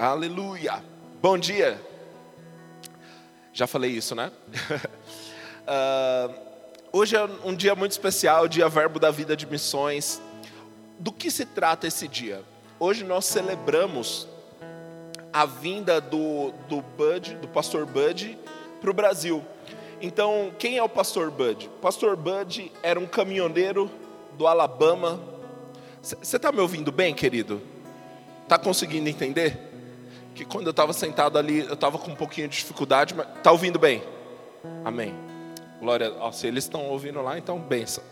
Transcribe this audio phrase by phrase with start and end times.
[0.00, 0.82] Aleluia.
[1.20, 1.78] Bom dia.
[3.52, 4.32] Já falei isso, né?
[5.68, 6.34] uh,
[6.90, 10.18] hoje é um dia muito especial, dia Verbo da Vida de Missões.
[10.98, 12.42] Do que se trata esse dia?
[12.78, 14.26] Hoje nós celebramos
[15.30, 18.38] a vinda do, do Bud, do pastor Bud,
[18.80, 19.44] para o Brasil.
[20.00, 21.68] Então, quem é o pastor Bud?
[21.82, 23.90] Pastor Bud era um caminhoneiro
[24.38, 25.20] do Alabama.
[26.00, 27.60] Você está me ouvindo bem, querido?
[28.44, 29.69] Está conseguindo entender?
[30.40, 33.52] Que quando eu estava sentado ali, eu estava com um pouquinho de dificuldade, mas está
[33.52, 34.02] ouvindo bem?
[34.82, 35.14] Amém.
[35.78, 38.02] Glória, ó, se eles estão ouvindo lá, então benção.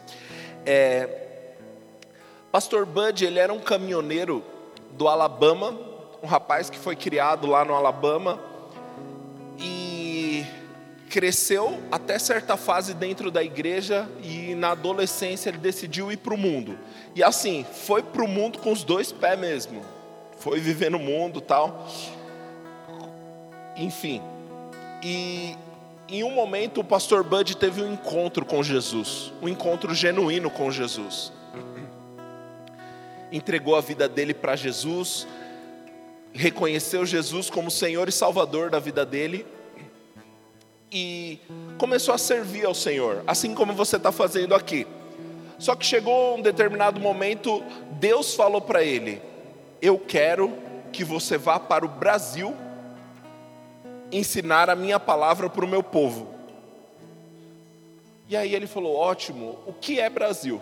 [0.66, 1.54] É,
[2.52, 4.44] pastor Bud, ele era um caminhoneiro
[4.92, 5.74] do Alabama,
[6.22, 8.38] um rapaz que foi criado lá no Alabama
[9.58, 10.44] e
[11.08, 16.36] cresceu até certa fase dentro da igreja e na adolescência ele decidiu ir para o
[16.36, 16.78] mundo.
[17.14, 19.82] E assim, foi para o mundo com os dois pés mesmo.
[20.36, 21.88] Foi viver no mundo tal.
[23.78, 24.20] Enfim.
[25.02, 25.56] E
[26.08, 30.70] em um momento o pastor Bud teve um encontro com Jesus, um encontro genuíno com
[30.70, 31.32] Jesus.
[33.30, 35.26] Entregou a vida dele para Jesus,
[36.32, 39.46] reconheceu Jesus como Senhor e Salvador da vida dele
[40.90, 41.38] e
[41.76, 44.86] começou a servir ao Senhor, assim como você está fazendo aqui.
[45.58, 49.20] Só que chegou um determinado momento, Deus falou para ele:
[49.82, 50.56] Eu quero
[50.92, 52.56] que você vá para o Brasil
[54.10, 56.34] ensinar a minha palavra para o meu povo.
[58.28, 60.60] E aí ele falou: Ótimo, o que é Brasil?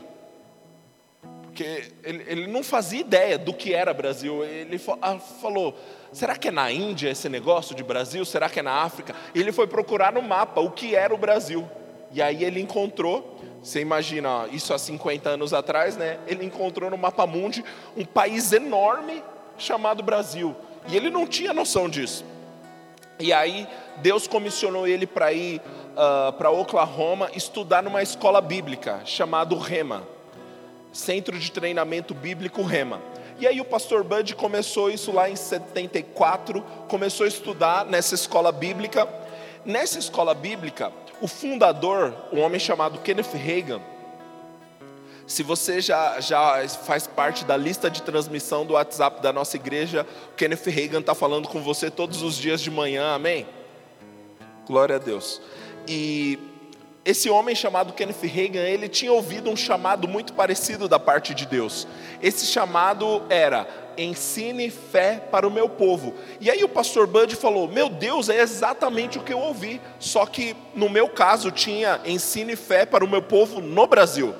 [1.56, 4.44] porque ele, ele não fazia ideia do que era Brasil.
[4.44, 5.74] Ele ah, falou:
[6.12, 8.22] será que é na Índia esse negócio de Brasil?
[8.26, 9.14] Será que é na África?
[9.34, 11.66] E ele foi procurar no mapa o que era o Brasil.
[12.12, 16.18] E aí ele encontrou, você imagina, isso há 50 anos atrás, né?
[16.26, 17.64] Ele encontrou no mapa mundi
[17.96, 19.24] um país enorme
[19.56, 20.54] chamado Brasil.
[20.88, 22.22] E ele não tinha noção disso.
[23.18, 23.66] E aí
[23.98, 25.60] Deus comissionou ele para ir
[25.92, 30.06] uh, para Oklahoma estudar numa escola bíblica chamada Rema.
[30.92, 33.00] Centro de Treinamento Bíblico Rema.
[33.38, 38.50] E aí o pastor Bud começou isso lá em 74, começou a estudar nessa escola
[38.50, 39.06] bíblica.
[39.64, 43.80] Nessa escola bíblica, o fundador, um homem chamado Kenneth Reagan,
[45.26, 50.06] se você já, já faz parte da lista de transmissão do WhatsApp da nossa igreja,
[50.32, 53.46] o Kenneth Reagan está falando com você todos os dias de manhã, amém?
[54.66, 55.40] Glória a Deus.
[55.88, 56.38] E
[57.04, 61.46] esse homem chamado Kenneth Reagan, ele tinha ouvido um chamado muito parecido da parte de
[61.46, 61.86] Deus.
[62.22, 63.66] Esse chamado era:
[63.98, 66.14] ensine fé para o meu povo.
[66.40, 69.80] E aí o pastor Bud falou: Meu Deus, é exatamente o que eu ouvi.
[69.98, 74.34] Só que no meu caso tinha ensine fé para o meu povo no Brasil.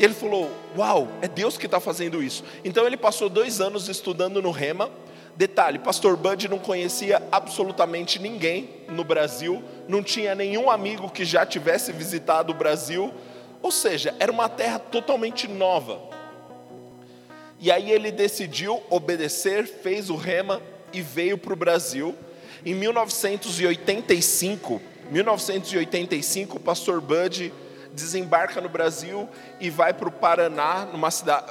[0.00, 2.42] Ele falou: Uau, é Deus que está fazendo isso.
[2.64, 4.90] Então ele passou dois anos estudando no Rema
[5.36, 11.46] Detalhe: Pastor Bud não conhecia absolutamente ninguém no Brasil, não tinha nenhum amigo que já
[11.46, 13.10] tivesse visitado o Brasil,
[13.62, 15.98] ou seja, era uma terra totalmente nova.
[17.58, 20.60] E aí ele decidiu obedecer, fez o rema
[20.92, 22.14] e veio para o Brasil.
[22.64, 24.80] Em 1985,
[25.10, 27.52] 1985, o pastor Bud
[28.00, 29.28] desembarca no Brasil
[29.60, 31.46] e vai para o Paraná, numa cidade,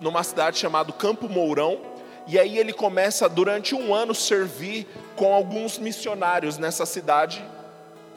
[0.00, 1.92] numa cidade chamada Campo Mourão
[2.26, 7.44] e aí ele começa durante um ano servir com alguns missionários nessa cidade,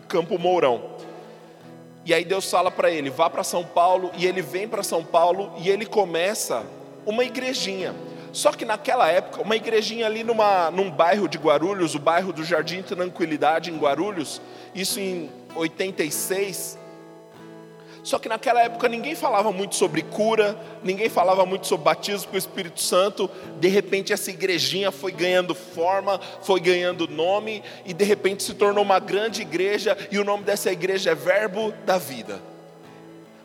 [0.07, 0.95] Campo Mourão.
[2.05, 5.03] E aí Deus fala para ele: vá para São Paulo, e ele vem para São
[5.03, 6.63] Paulo e ele começa
[7.05, 7.95] uma igrejinha.
[8.31, 12.43] Só que naquela época, uma igrejinha ali numa, num bairro de Guarulhos, o bairro do
[12.43, 14.41] Jardim Tranquilidade em Guarulhos,
[14.73, 16.77] isso em 86,
[18.05, 22.35] só que naquela época ninguém falava muito sobre cura, ninguém falava muito sobre batismo com
[22.35, 23.27] o Espírito Santo.
[23.59, 28.83] De repente essa igrejinha foi ganhando forma, foi ganhando nome e de repente se tornou
[28.83, 32.39] uma grande igreja e o nome dessa igreja é Verbo da Vida.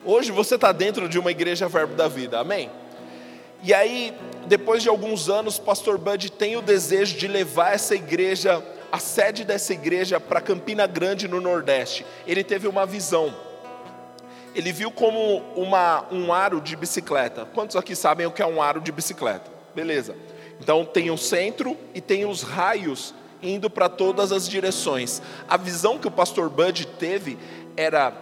[0.04, 2.70] Hoje você está dentro de uma igreja Verbo da Vida, amém?
[3.62, 4.12] E aí,
[4.44, 8.62] depois de alguns anos, pastor Bud tem o desejo de levar essa igreja,
[8.93, 12.05] a sede dessa igreja, para Campina Grande, no Nordeste.
[12.26, 13.35] Ele teve uma visão
[14.55, 17.47] ele viu como uma, um aro de bicicleta.
[17.55, 19.50] Quantos aqui sabem o que é um aro de bicicleta?
[19.75, 20.17] Beleza.
[20.61, 25.23] Então tem o centro e tem os raios indo para todas as direções.
[25.49, 27.38] A visão que o pastor Bud teve
[27.76, 28.12] era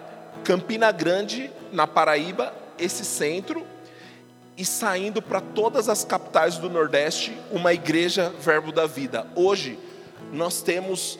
[0.44, 3.66] Campina Grande, na Paraíba, esse centro,
[4.56, 9.26] e saindo para todas as capitais do Nordeste, uma igreja Verbo da Vida.
[9.34, 9.78] Hoje,
[10.32, 11.18] nós temos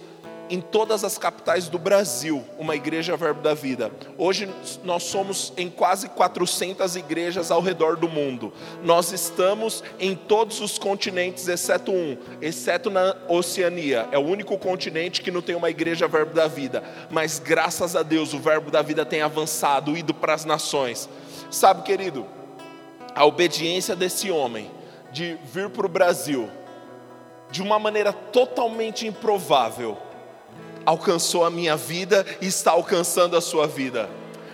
[0.51, 3.91] em todas as capitais do Brasil uma igreja Verbo da Vida.
[4.17, 4.49] Hoje
[4.85, 8.53] nós somos em quase 400 igrejas ao redor do mundo.
[8.83, 14.09] Nós estamos em todos os continentes, exceto um, exceto na Oceania.
[14.11, 16.83] É o único continente que não tem uma igreja Verbo da Vida.
[17.11, 21.09] Mas graças a Deus o Verbo da Vida tem avançado, ido para as nações.
[21.51, 22.27] Sabe, querido,
[23.15, 24.71] a obediência desse homem
[25.11, 26.49] de vir para o Brasil
[27.51, 29.97] de uma maneira totalmente improvável
[30.85, 34.09] alcançou a minha vida e está alcançando a sua vida.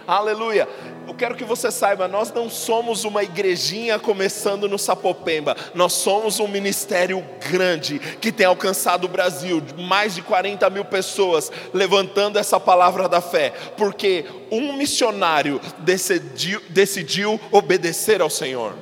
[0.07, 0.69] Aleluia.
[1.07, 6.41] Eu quero que você saiba, nós não somos uma igrejinha começando no Sapopemba, nós somos
[6.41, 12.59] um ministério grande que tem alcançado o Brasil, mais de 40 mil pessoas levantando essa
[12.59, 18.75] palavra da fé, porque um missionário decidiu, decidiu obedecer ao Senhor.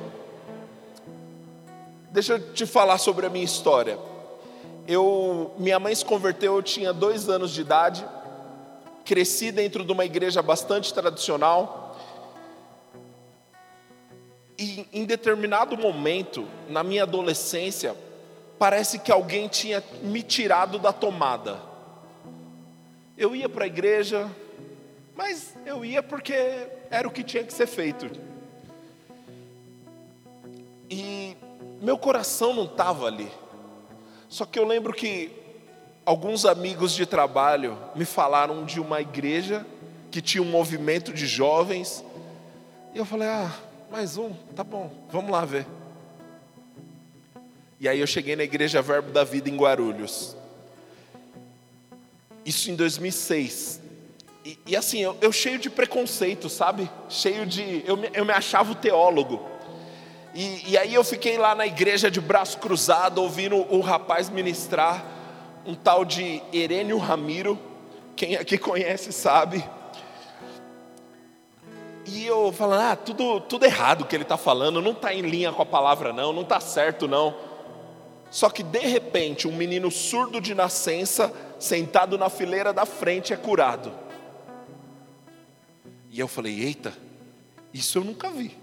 [2.09, 3.97] Deixa eu te falar sobre a minha história
[4.87, 8.05] eu, minha mãe se converteu, eu tinha dois anos de idade,
[9.05, 11.97] cresci dentro de uma igreja bastante tradicional.
[14.57, 17.95] E em determinado momento, na minha adolescência,
[18.59, 21.59] parece que alguém tinha me tirado da tomada.
[23.17, 24.29] Eu ia para a igreja,
[25.15, 26.33] mas eu ia porque
[26.89, 28.09] era o que tinha que ser feito.
[30.89, 31.35] E
[31.81, 33.31] meu coração não estava ali.
[34.33, 35.29] Só que eu lembro que
[36.03, 39.63] alguns amigos de trabalho me falaram de uma igreja
[40.09, 42.03] que tinha um movimento de jovens.
[42.95, 43.55] E eu falei: ah,
[43.91, 45.67] mais um, tá bom, vamos lá ver.
[47.79, 50.35] E aí eu cheguei na igreja Verbo da Vida em Guarulhos.
[52.43, 53.81] Isso em 2006.
[54.43, 56.89] E, e assim, eu, eu, cheio de preconceito, sabe?
[57.07, 57.83] Cheio de.
[57.85, 59.52] Eu me, eu me achava o teólogo.
[60.33, 65.05] E, e, aí eu fiquei lá na igreja de braço cruzado, ouvindo o rapaz ministrar,
[65.65, 67.59] um tal de Herênio Ramiro,
[68.15, 69.63] quem aqui conhece sabe.
[72.05, 75.51] E eu falando, ah, tudo, tudo errado que ele está falando, não está em linha
[75.51, 77.35] com a palavra não, não está certo não.
[78.29, 83.37] Só que de repente, um menino surdo de nascença, sentado na fileira da frente, é
[83.37, 83.93] curado.
[86.09, 86.93] E eu falei, eita,
[87.71, 88.62] isso eu nunca vi.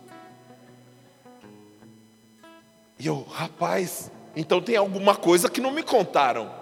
[3.01, 6.53] E eu, rapaz, então tem alguma coisa que não me contaram.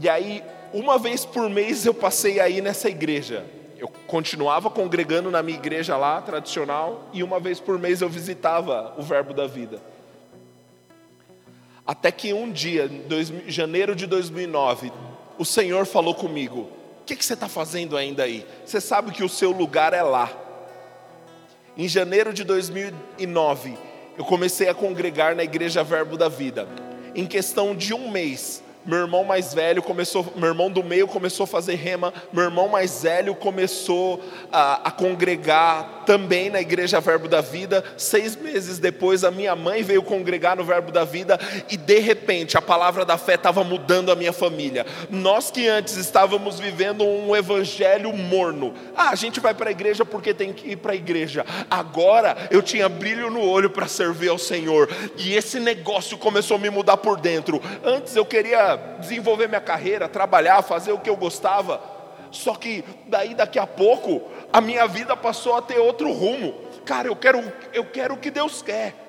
[0.00, 0.42] E aí,
[0.72, 3.44] uma vez por mês eu passei aí nessa igreja.
[3.76, 8.94] Eu continuava congregando na minha igreja lá, tradicional, e uma vez por mês eu visitava
[8.96, 9.82] o Verbo da Vida.
[11.86, 14.90] Até que um dia, em janeiro de 2009,
[15.38, 16.60] o Senhor falou comigo:
[17.02, 18.46] O que, que você está fazendo ainda aí?
[18.64, 20.32] Você sabe que o seu lugar é lá.
[21.76, 23.87] Em janeiro de 2009,
[24.18, 26.68] eu comecei a congregar na igreja Verbo da Vida.
[27.14, 31.44] Em questão de um mês, meu irmão mais velho começou, meu irmão do meio começou
[31.44, 34.18] a fazer rema, meu irmão mais velho começou
[34.50, 37.84] a, a, congregar também na igreja Verbo da Vida.
[37.98, 41.38] Seis meses depois, a minha mãe veio congregar no Verbo da Vida
[41.68, 44.86] e de repente a palavra da fé estava mudando a minha família.
[45.10, 50.02] Nós que antes estávamos vivendo um evangelho morno, ah, a gente vai para a igreja
[50.02, 51.44] porque tem que ir para a igreja.
[51.70, 54.88] Agora eu tinha brilho no olho para servir ao Senhor
[55.18, 57.60] e esse negócio começou a me mudar por dentro.
[57.84, 61.80] Antes eu queria desenvolver minha carreira, trabalhar, fazer o que eu gostava.
[62.30, 64.22] Só que daí daqui a pouco
[64.52, 66.54] a minha vida passou a ter outro rumo.
[66.84, 67.40] Cara, eu quero,
[67.72, 69.07] eu quero o que Deus quer.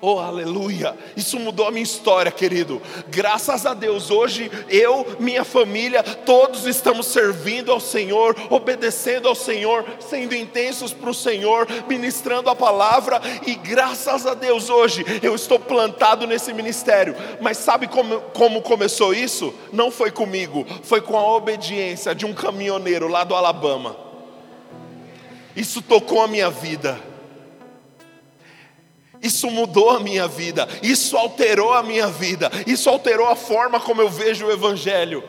[0.00, 0.94] Oh, aleluia!
[1.16, 2.82] Isso mudou a minha história, querido.
[3.08, 9.86] Graças a Deus, hoje eu, minha família, todos estamos servindo ao Senhor, obedecendo ao Senhor,
[9.98, 15.58] sendo intensos para o Senhor, ministrando a palavra, e graças a Deus, hoje eu estou
[15.58, 17.16] plantado nesse ministério.
[17.40, 19.54] Mas sabe como, como começou isso?
[19.72, 23.96] Não foi comigo, foi com a obediência de um caminhoneiro lá do Alabama.
[25.56, 27.15] Isso tocou a minha vida
[29.22, 34.00] isso mudou a minha vida, isso alterou a minha vida, isso alterou a forma como
[34.02, 35.22] eu vejo o Evangelho.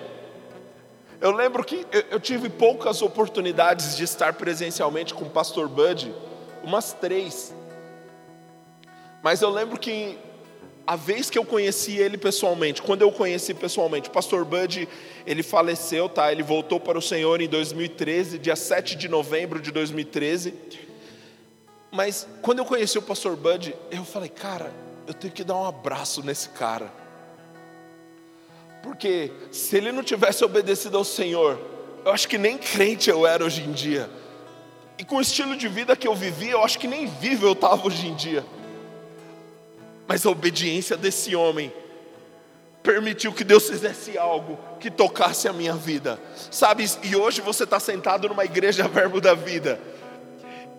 [1.19, 6.13] Eu lembro que eu tive poucas oportunidades de estar presencialmente com o pastor Bud,
[6.63, 7.53] umas três.
[9.23, 10.17] Mas eu lembro que
[10.85, 14.87] a vez que eu conheci ele pessoalmente, quando eu conheci pessoalmente, o pastor Bud,
[15.25, 16.31] ele faleceu, tá?
[16.31, 20.53] Ele voltou para o Senhor em 2013, dia 7 de novembro de 2013.
[21.91, 24.71] Mas quando eu conheci o pastor Bud, eu falei, cara,
[25.05, 26.91] eu tenho que dar um abraço nesse cara.
[28.83, 31.59] Porque se ele não tivesse obedecido ao Senhor,
[32.05, 34.09] eu acho que nem crente eu era hoje em dia.
[34.97, 37.53] E com o estilo de vida que eu vivia, eu acho que nem vivo eu
[37.53, 38.45] estava hoje em dia.
[40.07, 41.71] Mas a obediência desse homem
[42.81, 46.89] permitiu que Deus fizesse algo que tocasse a minha vida, sabe?
[47.03, 49.79] E hoje você está sentado numa igreja Verbo da Vida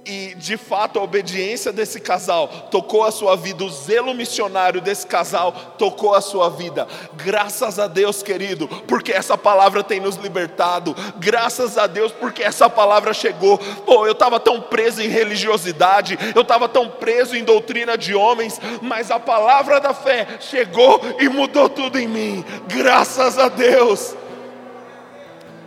[0.05, 5.07] e de fato a obediência desse casal tocou a sua vida, o zelo missionário desse
[5.07, 6.87] casal tocou a sua vida.
[7.15, 10.95] Graças a Deus, querido, porque essa palavra tem nos libertado.
[11.19, 13.59] Graças a Deus, porque essa palavra chegou.
[13.59, 18.61] Pô, eu estava tão preso em religiosidade, eu estava tão preso em doutrina de homens,
[18.81, 22.45] mas a palavra da fé chegou e mudou tudo em mim.
[22.67, 24.15] Graças a Deus.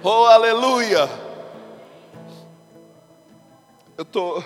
[0.04, 1.31] Oh, aleluia.
[4.02, 4.44] Eu tô,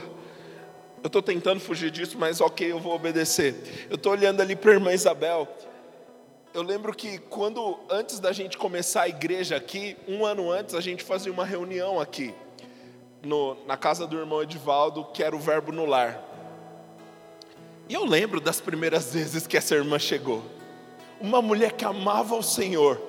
[1.02, 3.88] eu tô tentando fugir disso, mas ok, eu vou obedecer.
[3.90, 5.48] Eu tô olhando ali para a irmã Isabel.
[6.54, 10.82] Eu lembro que quando antes da gente começar a igreja aqui, um ano antes a
[10.82, 12.36] gente fazia uma reunião aqui
[13.24, 16.22] no, na casa do irmão Edivaldo, que era o Verbo no Lar.
[17.88, 20.44] E eu lembro das primeiras vezes que essa irmã chegou.
[21.22, 23.02] Uma mulher que amava o Senhor.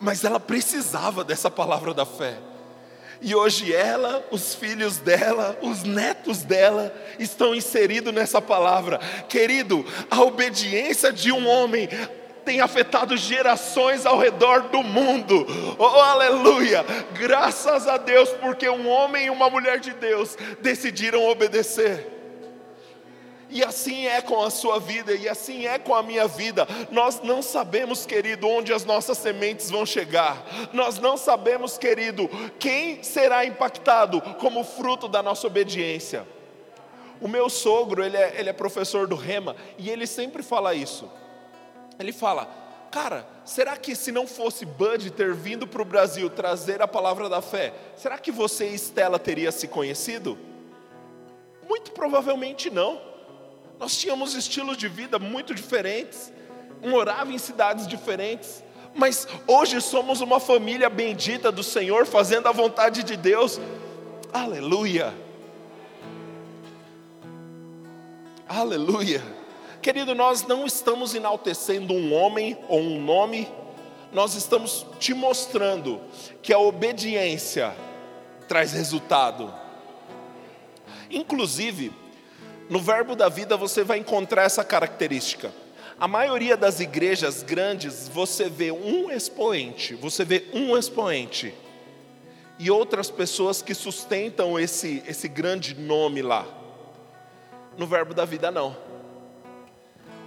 [0.00, 2.40] Mas ela precisava dessa palavra da fé.
[3.26, 8.98] E hoje ela, os filhos dela, os netos dela estão inseridos nessa palavra.
[9.30, 11.88] Querido, a obediência de um homem
[12.44, 15.46] tem afetado gerações ao redor do mundo.
[15.78, 16.84] Oh, aleluia!
[17.14, 22.13] Graças a Deus, porque um homem e uma mulher de Deus decidiram obedecer.
[23.50, 26.66] E assim é com a sua vida, e assim é com a minha vida.
[26.90, 30.42] Nós não sabemos, querido, onde as nossas sementes vão chegar.
[30.72, 36.26] Nós não sabemos, querido, quem será impactado como fruto da nossa obediência.
[37.20, 41.10] O meu sogro, ele é, ele é professor do Rema, e ele sempre fala isso.
[41.98, 42.48] Ele fala,
[42.90, 47.28] cara, será que se não fosse Bud ter vindo para o Brasil trazer a palavra
[47.28, 50.36] da fé, será que você e Estela teria se conhecido?
[51.68, 53.13] Muito provavelmente não.
[53.78, 56.32] Nós tínhamos estilos de vida muito diferentes,
[56.82, 58.62] morava em cidades diferentes,
[58.94, 63.60] mas hoje somos uma família bendita do Senhor, fazendo a vontade de Deus.
[64.32, 65.12] Aleluia.
[68.48, 69.22] Aleluia.
[69.82, 73.48] Querido, nós não estamos enaltecendo um homem ou um nome,
[74.12, 76.00] nós estamos te mostrando
[76.40, 77.76] que a obediência
[78.46, 79.52] traz resultado.
[81.10, 81.92] Inclusive,
[82.68, 85.52] no Verbo da Vida você vai encontrar essa característica.
[85.98, 91.54] A maioria das igrejas grandes você vê um expoente, você vê um expoente
[92.58, 96.46] e outras pessoas que sustentam esse, esse grande nome lá.
[97.76, 98.93] No Verbo da Vida, não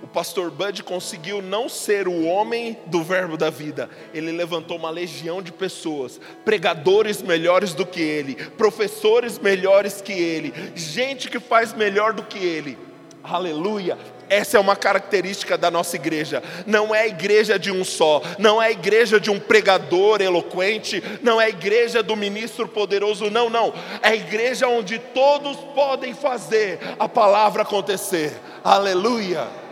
[0.01, 4.89] o pastor Bud conseguiu não ser o homem do verbo da vida, ele levantou uma
[4.89, 11.73] legião de pessoas, pregadores melhores do que ele, professores melhores que ele, gente que faz
[11.73, 12.77] melhor do que ele.
[13.23, 13.97] Aleluia!
[14.29, 16.43] Essa é uma característica da nossa igreja.
[16.65, 21.03] Não é a igreja de um só, não é a igreja de um pregador eloquente,
[21.21, 23.73] não é a igreja do ministro poderoso, não, não.
[24.01, 28.33] É a igreja onde todos podem fazer a palavra acontecer.
[28.63, 29.66] Aleluia!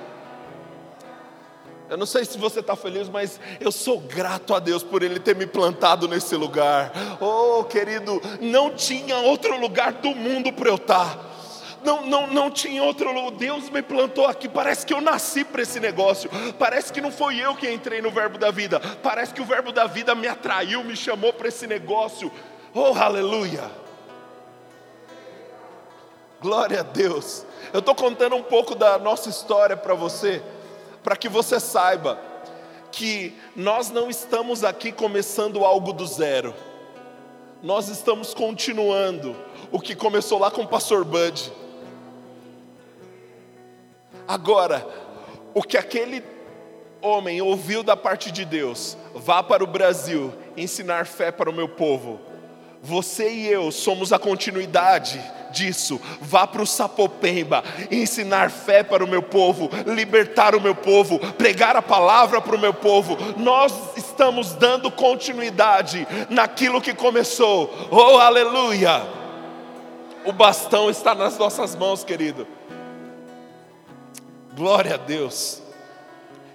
[1.88, 5.20] Eu não sei se você está feliz, mas eu sou grato a Deus por Ele
[5.20, 6.92] ter me plantado nesse lugar.
[7.22, 11.15] Oh, querido, não tinha outro lugar do mundo para eu estar.
[11.15, 11.25] Tá.
[11.84, 13.38] Não, não, não tinha outro lugar.
[13.38, 14.50] Deus me plantou aqui.
[14.50, 16.30] Parece que eu nasci para esse negócio.
[16.58, 18.80] Parece que não foi eu que entrei no Verbo da Vida.
[19.04, 22.32] Parece que o Verbo da Vida me atraiu, me chamou para esse negócio.
[22.74, 23.70] Oh, aleluia!
[26.42, 27.46] Glória a Deus.
[27.72, 30.42] Eu estou contando um pouco da nossa história para você
[31.06, 32.20] para que você saiba
[32.92, 36.52] que nós não estamos aqui começando algo do zero,
[37.62, 39.36] nós estamos continuando
[39.72, 41.54] o que começou lá com o pastor Bud.
[44.28, 44.84] Agora,
[45.54, 46.24] o que aquele
[47.00, 51.70] homem ouviu da parte de Deus, vá para o Brasil ensinar fé para o meu
[51.70, 52.20] povo.
[52.82, 55.22] Você e eu somos a continuidade
[55.56, 56.00] disso.
[56.20, 61.76] Vá para o Sapopemba, ensinar fé para o meu povo, libertar o meu povo, pregar
[61.78, 63.18] a palavra para o meu povo.
[63.38, 67.74] Nós estamos dando continuidade naquilo que começou.
[67.90, 69.02] Oh, aleluia!
[70.26, 72.48] O bastão está nas nossas mãos, querido.
[74.56, 75.62] Glória a Deus.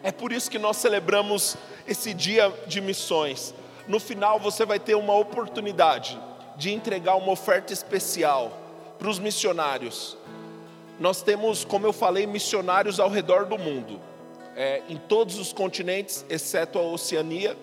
[0.02, 3.54] É por isso que nós celebramos esse dia de missões.
[3.86, 6.18] No final você vai ter uma oportunidade
[6.56, 8.52] de entregar uma oferta especial
[9.00, 10.16] para os missionários.
[11.00, 13.98] Nós temos, como eu falei, missionários ao redor do mundo,
[14.54, 17.56] é, em todos os continentes, exceto a Oceania.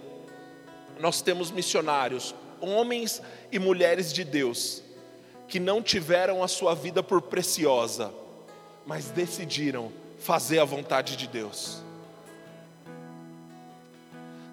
[0.99, 4.81] Nós temos missionários, homens e mulheres de Deus,
[5.47, 8.11] que não tiveram a sua vida por preciosa,
[8.83, 11.83] mas decidiram fazer a vontade de Deus.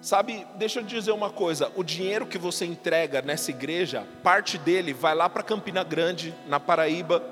[0.05, 4.93] Sabe, deixa eu dizer uma coisa: o dinheiro que você entrega nessa igreja, parte dele
[4.93, 7.23] vai lá para Campina Grande, na Paraíba,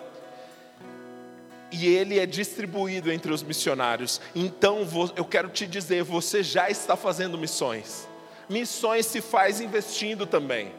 [1.71, 4.19] e ele é distribuído entre os missionários.
[4.33, 4.79] Então,
[5.15, 8.07] eu quero te dizer: você já está fazendo missões.
[8.49, 10.71] Missões se faz investindo também.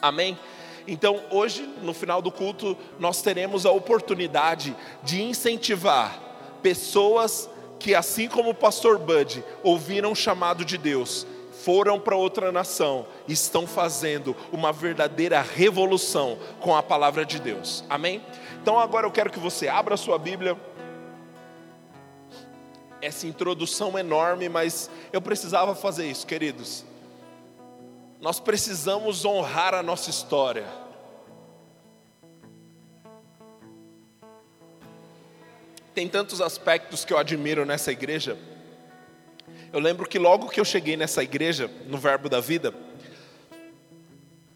[0.00, 0.38] Amém?
[0.86, 6.20] Então, hoje, no final do culto, nós teremos a oportunidade de incentivar
[6.62, 11.26] pessoas que, assim como o pastor Bud, ouviram o chamado de Deus,
[11.62, 17.84] foram para outra nação, estão fazendo uma verdadeira revolução com a palavra de Deus.
[17.88, 18.22] Amém?
[18.62, 20.56] Então agora eu quero que você abra a sua Bíblia.
[23.00, 26.84] Essa introdução enorme, mas eu precisava fazer isso, queridos.
[28.20, 30.66] Nós precisamos honrar a nossa história.
[35.98, 38.38] Tem tantos aspectos que eu admiro nessa igreja.
[39.72, 42.72] Eu lembro que logo que eu cheguei nessa igreja, no Verbo da Vida,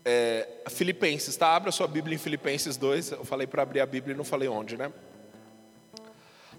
[0.05, 1.49] é, Filipenses, tá?
[1.49, 3.11] Abra sua Bíblia em Filipenses 2.
[3.11, 4.93] Eu falei para abrir a Bíblia e não falei onde, né?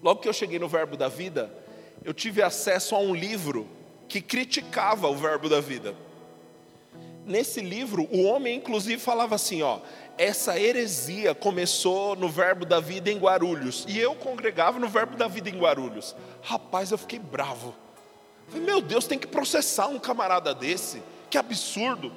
[0.02, 1.50] Logo que eu cheguei no Verbo da Vida,
[2.04, 3.66] eu tive acesso a um livro
[4.06, 5.94] que criticava o Verbo da Vida.
[7.24, 9.80] Nesse livro, o homem inclusive falava assim, ó,
[10.16, 13.84] essa heresia começou no Verbo da Vida em Guarulhos.
[13.88, 16.14] E eu congregava no Verbo da Vida em Guarulhos.
[16.42, 17.74] Rapaz, eu fiquei bravo.
[18.52, 21.02] Meu Deus, tem que processar um camarada desse.
[21.28, 22.12] Que absurdo.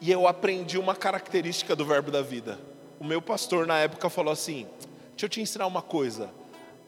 [0.00, 2.58] E eu aprendi uma característica do Verbo da Vida.
[2.98, 4.66] O meu pastor na época falou assim:
[5.10, 6.30] Deixa eu te ensinar uma coisa.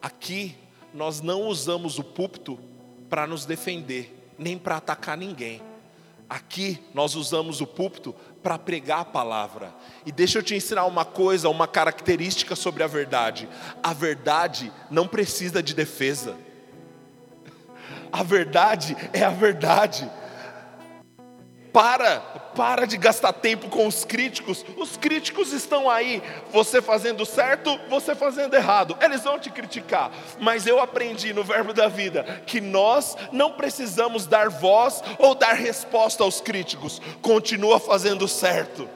[0.01, 0.55] Aqui
[0.93, 2.59] nós não usamos o púlpito
[3.09, 5.61] para nos defender, nem para atacar ninguém.
[6.27, 9.73] Aqui nós usamos o púlpito para pregar a palavra.
[10.05, 13.47] E deixa eu te ensinar uma coisa, uma característica sobre a verdade.
[13.81, 16.35] A verdade não precisa de defesa.
[18.11, 20.07] A verdade é a verdade.
[21.73, 22.19] Para,
[22.55, 24.63] para de gastar tempo com os críticos.
[24.77, 28.95] Os críticos estão aí, você fazendo certo, você fazendo errado.
[29.01, 30.11] Eles vão te criticar.
[30.39, 35.53] Mas eu aprendi no Verbo da Vida que nós não precisamos dar voz ou dar
[35.53, 37.01] resposta aos críticos.
[37.23, 38.87] Continua fazendo certo.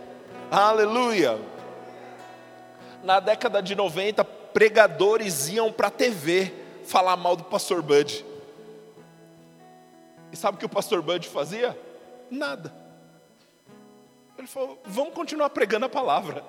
[0.52, 1.40] Aleluia.
[3.04, 6.54] Na década de 90, pregadores iam para a TV
[6.86, 8.24] falar mal do pastor Bud.
[10.32, 11.87] E sabe o que o pastor Bud fazia?
[12.30, 12.74] Nada.
[14.38, 16.44] Ele falou: vamos continuar pregando a palavra.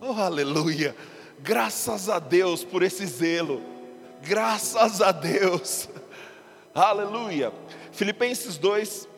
[0.00, 0.94] Oh, aleluia!
[1.40, 3.62] Graças a Deus por esse zelo.
[4.22, 5.88] Graças a Deus.
[6.74, 7.52] Aleluia.
[7.92, 9.08] Filipenses 2,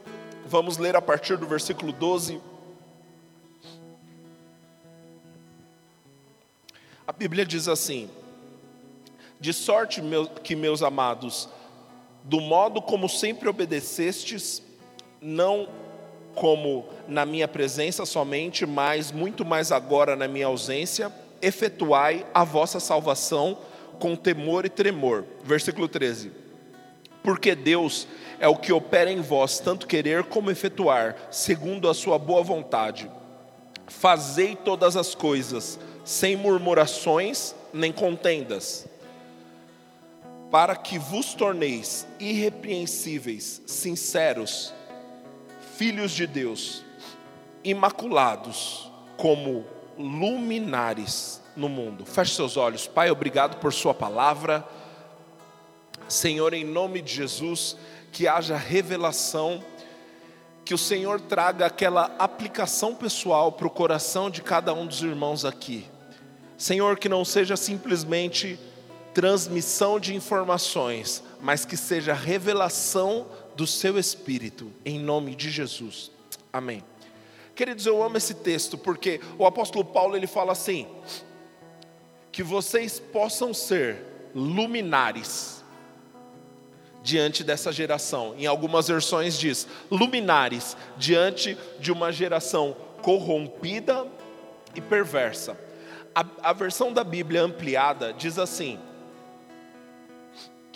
[0.47, 2.41] vamos ler a partir do versículo 12.
[7.07, 8.11] A Bíblia diz assim:
[9.41, 10.03] De sorte
[10.45, 11.49] que, meus amados,
[12.23, 14.62] do modo como sempre obedecestes,
[15.20, 15.68] não
[16.35, 22.78] como na minha presença somente, mas muito mais agora na minha ausência, efetuai a vossa
[22.78, 23.59] salvação
[23.98, 25.24] com temor e tremor.
[25.42, 26.31] Versículo 13.
[27.22, 28.07] Porque Deus
[28.38, 33.11] é o que opera em vós, tanto querer como efetuar, segundo a sua boa vontade.
[33.88, 38.87] Fazei todas as coisas, sem murmurações nem contendas,
[40.50, 44.72] para que vos torneis irrepreensíveis, sinceros,
[45.79, 46.85] filhos de Deus,
[47.62, 49.64] imaculados como
[49.97, 52.05] luminares no mundo.
[52.05, 54.67] Feche seus olhos, Pai, obrigado por Sua palavra.
[56.09, 57.77] Senhor, em nome de Jesus,
[58.11, 59.62] que haja revelação,
[60.64, 65.45] que o Senhor traga aquela aplicação pessoal para o coração de cada um dos irmãos
[65.45, 65.87] aqui.
[66.57, 68.59] Senhor, que não seja simplesmente
[69.14, 76.12] transmissão de informações, mas que seja revelação do seu espírito, em nome de Jesus.
[76.53, 76.85] Amém.
[77.57, 80.87] Queridos, eu amo esse texto porque o apóstolo Paulo ele fala assim:
[82.31, 83.99] que vocês possam ser
[84.33, 85.64] luminares
[87.03, 88.33] diante dessa geração.
[88.38, 94.07] Em algumas versões diz luminares diante de uma geração corrompida
[94.73, 95.59] e perversa.
[96.14, 98.79] A, a versão da Bíblia ampliada diz assim: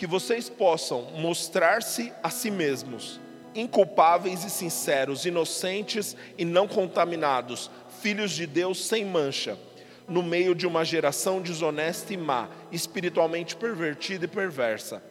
[0.03, 3.21] que vocês possam mostrar-se a si mesmos,
[3.55, 9.57] inculpáveis e sinceros, inocentes e não contaminados, filhos de Deus sem mancha,
[10.05, 15.01] no meio de uma geração desonesta e má, espiritualmente pervertida e perversa,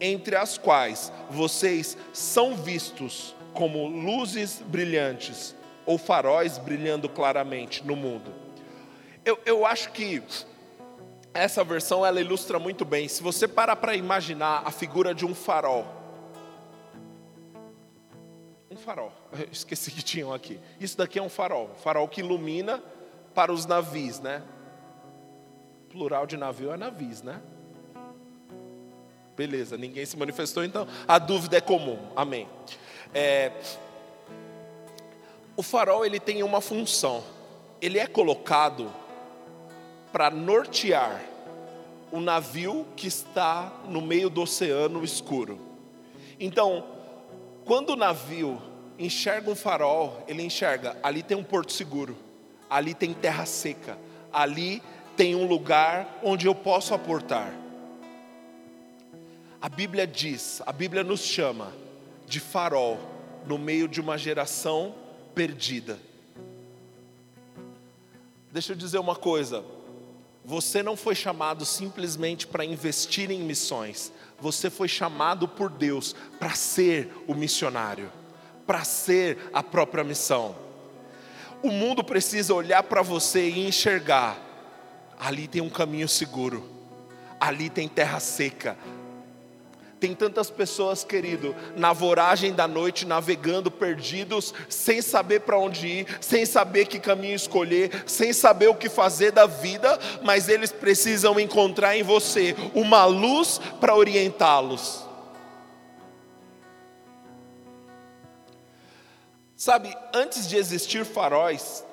[0.00, 5.54] entre as quais vocês são vistos como luzes brilhantes
[5.86, 8.34] ou faróis brilhando claramente no mundo.
[9.24, 10.20] Eu, eu acho que
[11.34, 13.08] essa versão ela ilustra muito bem.
[13.08, 15.86] Se você parar para imaginar a figura de um farol,
[18.70, 19.12] um farol,
[19.50, 20.58] esqueci que tinham aqui.
[20.80, 22.82] Isso daqui é um farol, farol que ilumina
[23.34, 24.42] para os navios, né?
[25.90, 27.40] Plural de navio é navios, né?
[29.36, 31.98] Beleza, ninguém se manifestou, então a dúvida é comum.
[32.14, 32.48] Amém.
[33.14, 33.52] É,
[35.56, 37.22] o farol ele tem uma função.
[37.80, 38.92] Ele é colocado
[40.12, 41.20] para nortear
[42.10, 45.58] o navio que está no meio do oceano escuro.
[46.38, 46.84] Então,
[47.64, 48.60] quando o navio
[48.98, 52.16] enxerga um farol, ele enxerga ali tem um porto seguro,
[52.68, 53.96] ali tem terra seca,
[54.30, 54.82] ali
[55.16, 57.52] tem um lugar onde eu posso aportar.
[59.60, 61.72] A Bíblia diz, a Bíblia nos chama
[62.26, 62.98] de farol
[63.46, 64.94] no meio de uma geração
[65.34, 65.98] perdida.
[68.50, 69.64] Deixa eu dizer uma coisa,
[70.44, 76.54] você não foi chamado simplesmente para investir em missões, você foi chamado por Deus para
[76.54, 78.10] ser o missionário,
[78.66, 80.56] para ser a própria missão.
[81.62, 84.36] O mundo precisa olhar para você e enxergar:
[85.18, 86.68] ali tem um caminho seguro,
[87.38, 88.76] ali tem terra seca,
[90.02, 96.18] tem tantas pessoas, querido, na voragem da noite, navegando, perdidos, sem saber para onde ir,
[96.20, 101.38] sem saber que caminho escolher, sem saber o que fazer da vida, mas eles precisam
[101.38, 105.06] encontrar em você uma luz para orientá-los.
[109.54, 111.84] Sabe, antes de existir faróis,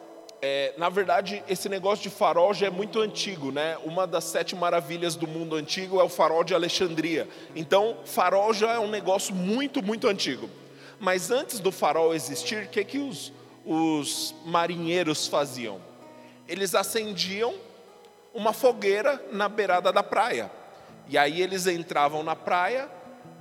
[0.41, 3.77] é, na verdade, esse negócio de farol já é muito antigo, né?
[3.83, 7.27] Uma das sete maravilhas do mundo antigo é o farol de Alexandria.
[7.55, 10.49] Então, farol já é um negócio muito, muito antigo.
[10.99, 13.33] Mas antes do farol existir, o que, que os,
[13.65, 15.81] os marinheiros faziam?
[16.47, 17.53] Eles acendiam
[18.33, 20.49] uma fogueira na beirada da praia.
[21.07, 22.89] E aí eles entravam na praia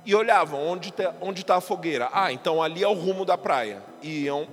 [0.05, 2.09] e olhavam onde está onde tá a fogueira.
[2.11, 3.81] Ah, então ali é o rumo da praia.
[4.01, 4.47] E iam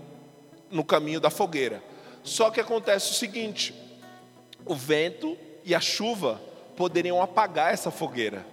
[0.71, 1.83] no caminho da fogueira.
[2.27, 3.73] Só que acontece o seguinte:
[4.67, 6.43] o vento e a chuva
[6.77, 8.45] poderiam apagar essa fogueira.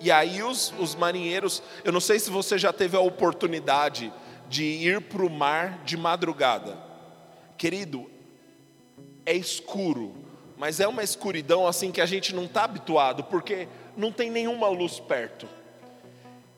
[0.00, 4.12] E aí os, os marinheiros, eu não sei se você já teve a oportunidade
[4.48, 6.78] de ir para o mar de madrugada.
[7.58, 8.10] Querido,
[9.26, 10.14] é escuro,
[10.56, 14.68] mas é uma escuridão assim que a gente não está habituado, porque não tem nenhuma
[14.68, 15.46] luz perto.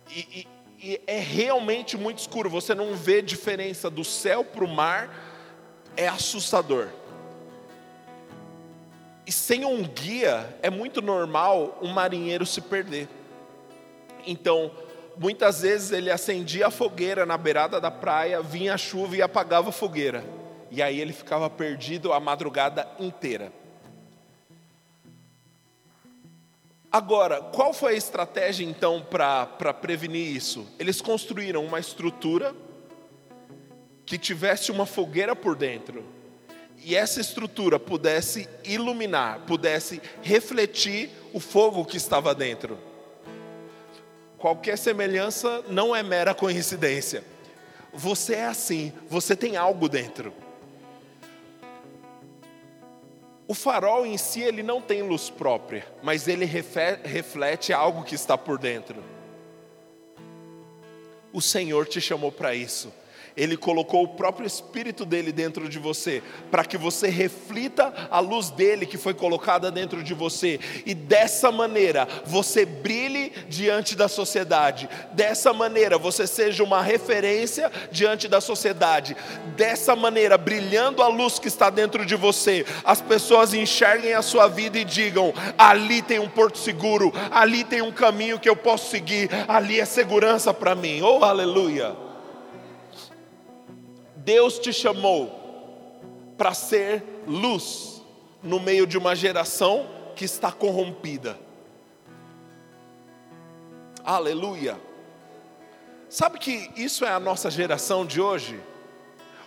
[0.09, 0.46] E,
[0.81, 5.30] e, e é realmente muito escuro, você não vê diferença do céu para o mar
[5.96, 6.88] é assustador.
[9.26, 13.09] E sem um guia, é muito normal um marinheiro se perder.
[14.26, 14.70] Então,
[15.16, 19.68] muitas vezes ele acendia a fogueira na beirada da praia, vinha a chuva e apagava
[19.68, 20.24] a fogueira.
[20.70, 23.53] E aí ele ficava perdido a madrugada inteira.
[26.92, 30.66] Agora, qual foi a estratégia então para prevenir isso?
[30.76, 32.53] Eles construíram uma estrutura
[34.11, 36.05] que tivesse uma fogueira por dentro
[36.85, 42.77] e essa estrutura pudesse iluminar, pudesse refletir o fogo que estava dentro.
[44.37, 47.23] Qualquer semelhança não é mera coincidência.
[47.92, 50.35] Você é assim, você tem algo dentro.
[53.46, 58.37] O farol em si ele não tem luz própria, mas ele reflete algo que está
[58.37, 59.05] por dentro.
[61.33, 62.92] O Senhor te chamou para isso.
[63.37, 68.51] Ele colocou o próprio Espírito dele dentro de você, para que você reflita a luz
[68.51, 74.88] dele que foi colocada dentro de você, e dessa maneira você brilhe diante da sociedade,
[75.12, 79.16] dessa maneira você seja uma referência diante da sociedade,
[79.57, 84.49] dessa maneira, brilhando a luz que está dentro de você, as pessoas enxerguem a sua
[84.49, 88.90] vida e digam: ali tem um porto seguro, ali tem um caminho que eu posso
[88.90, 92.10] seguir, ali é segurança para mim, oh aleluia.
[94.33, 95.29] Deus te chamou
[96.38, 98.01] para ser luz
[98.40, 101.37] no meio de uma geração que está corrompida.
[104.05, 104.81] Aleluia.
[106.09, 108.61] Sabe que isso é a nossa geração de hoje?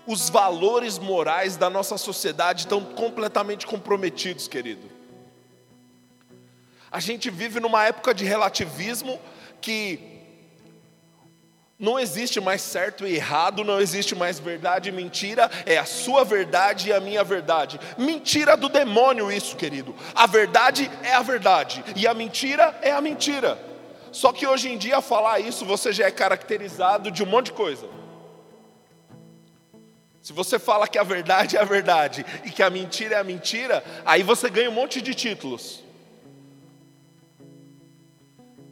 [0.06, 4.92] Os valores morais da nossa sociedade estão completamente comprometidos, querido.
[6.92, 9.18] A gente vive numa época de relativismo
[9.62, 10.13] que
[11.84, 16.24] não existe mais certo e errado, não existe mais verdade e mentira, é a sua
[16.24, 17.78] verdade e a minha verdade.
[17.98, 19.94] Mentira do demônio, isso, querido.
[20.16, 23.60] A verdade é a verdade e a mentira é a mentira.
[24.14, 27.52] Só que hoje em dia, falar isso, você já é caracterizado de um monte de
[27.52, 27.86] coisa.
[30.22, 33.26] Se você fala que a verdade é a verdade e que a mentira é a
[33.26, 35.84] mentira, aí você ganha um monte de títulos.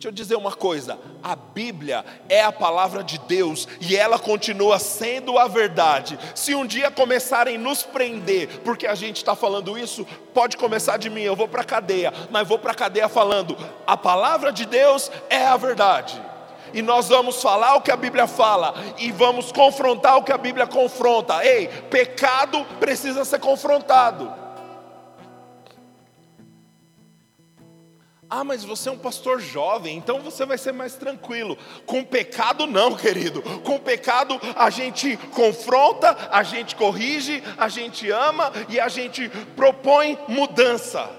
[0.01, 4.79] Deixa eu dizer uma coisa: a Bíblia é a palavra de Deus e ela continua
[4.79, 6.17] sendo a verdade.
[6.33, 10.97] Se um dia começarem a nos prender, porque a gente está falando isso, pode começar
[10.97, 14.51] de mim, eu vou para a cadeia, mas vou para a cadeia falando: a palavra
[14.51, 16.19] de Deus é a verdade.
[16.73, 20.37] E nós vamos falar o que a Bíblia fala e vamos confrontar o que a
[20.37, 21.45] Bíblia confronta.
[21.45, 24.40] Ei, pecado precisa ser confrontado.
[28.33, 31.57] Ah, mas você é um pastor jovem, então você vai ser mais tranquilo.
[31.85, 33.41] Com pecado, não, querido.
[33.59, 40.17] Com pecado, a gente confronta, a gente corrige, a gente ama e a gente propõe
[40.29, 41.09] mudança.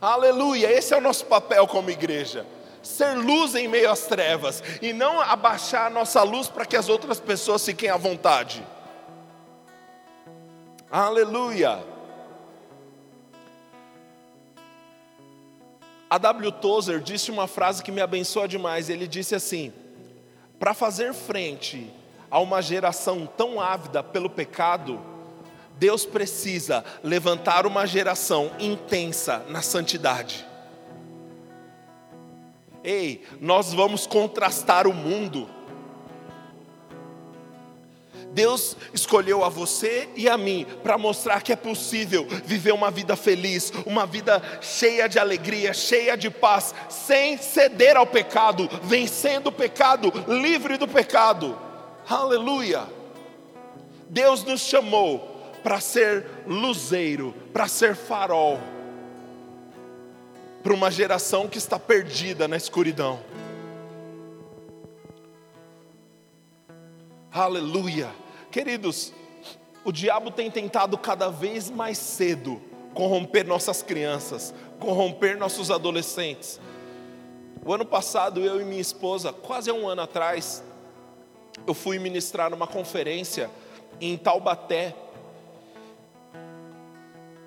[0.00, 2.46] Aleluia, esse é o nosso papel como igreja.
[2.82, 6.88] Ser luz em meio às trevas e não abaixar a nossa luz para que as
[6.88, 8.66] outras pessoas fiquem à vontade.
[10.90, 11.89] Aleluia.
[16.10, 16.50] A W.
[16.50, 18.90] Tozer disse uma frase que me abençoa demais.
[18.90, 19.72] Ele disse assim:
[20.58, 21.88] Para fazer frente
[22.28, 25.00] a uma geração tão ávida pelo pecado,
[25.78, 30.44] Deus precisa levantar uma geração intensa na santidade.
[32.82, 35.48] Ei, nós vamos contrastar o mundo
[38.32, 43.16] Deus escolheu a você e a mim para mostrar que é possível viver uma vida
[43.16, 49.52] feliz, uma vida cheia de alegria, cheia de paz, sem ceder ao pecado, vencendo o
[49.52, 51.58] pecado, livre do pecado.
[52.08, 52.86] Aleluia!
[54.08, 55.28] Deus nos chamou
[55.62, 58.58] para ser luzeiro, para ser farol,
[60.62, 63.20] para uma geração que está perdida na escuridão.
[67.32, 68.10] Aleluia.
[68.50, 69.12] Queridos,
[69.84, 72.60] o diabo tem tentado cada vez mais cedo
[72.92, 76.60] corromper nossas crianças, corromper nossos adolescentes.
[77.64, 80.64] O ano passado, eu e minha esposa, quase um ano atrás,
[81.64, 83.48] eu fui ministrar numa conferência
[84.00, 84.96] em Taubaté.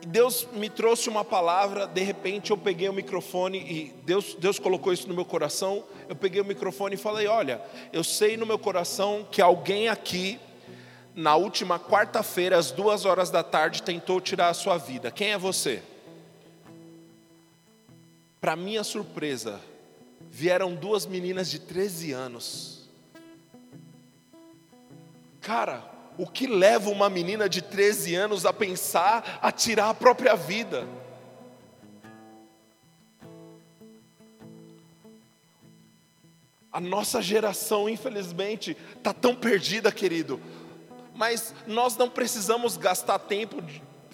[0.05, 4.91] Deus me trouxe uma palavra, de repente eu peguei o microfone e Deus, Deus colocou
[4.91, 5.83] isso no meu coração.
[6.09, 7.61] Eu peguei o microfone e falei: Olha,
[7.91, 10.39] eu sei no meu coração que alguém aqui
[11.15, 15.11] na última quarta-feira, às duas horas da tarde, tentou tirar a sua vida.
[15.11, 15.83] Quem é você?
[18.41, 19.61] Para minha surpresa,
[20.29, 22.89] vieram duas meninas de 13 anos.
[25.39, 30.35] Cara, o que leva uma menina de 13 anos a pensar a tirar a própria
[30.35, 30.87] vida?
[36.71, 40.39] A nossa geração, infelizmente, está tão perdida, querido
[41.15, 43.61] mas nós não precisamos gastar tempo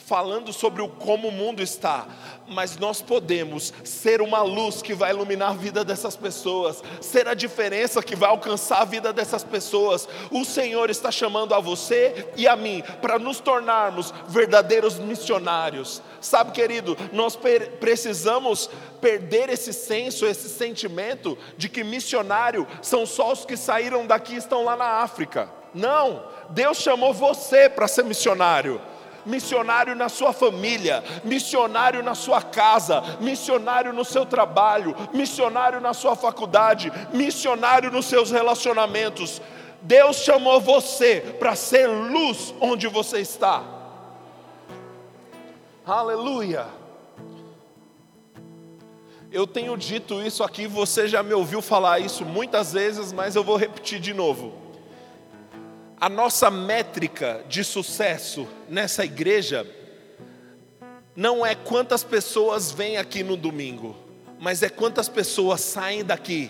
[0.10, 2.08] falando sobre o como o mundo está,
[2.48, 7.36] mas nós podemos ser uma luz que vai iluminar a vida dessas pessoas, ser a
[7.36, 10.10] diferença que vai alcançar a vida dessas pessoas.
[10.32, 16.02] O Senhor está chamando a você e a mim para nos tornarmos verdadeiros missionários.
[16.20, 17.38] Sabe, querido, nós
[17.80, 18.68] precisamos
[19.00, 24.38] perder esse senso, esse sentimento de que missionário são só os que saíram daqui e
[24.38, 25.52] estão lá na África.
[25.72, 28.82] Não, Deus chamou você para ser missionário.
[29.26, 36.16] Missionário na sua família, missionário na sua casa, missionário no seu trabalho, missionário na sua
[36.16, 39.42] faculdade, missionário nos seus relacionamentos.
[39.82, 43.64] Deus chamou você para ser luz onde você está.
[45.86, 46.68] Aleluia.
[49.32, 53.44] Eu tenho dito isso aqui, você já me ouviu falar isso muitas vezes, mas eu
[53.44, 54.69] vou repetir de novo
[56.00, 59.68] a nossa métrica de sucesso nessa igreja
[61.16, 63.96] não é quantas pessoas vêm aqui no domingo,
[64.40, 66.50] mas é quantas pessoas saem daqui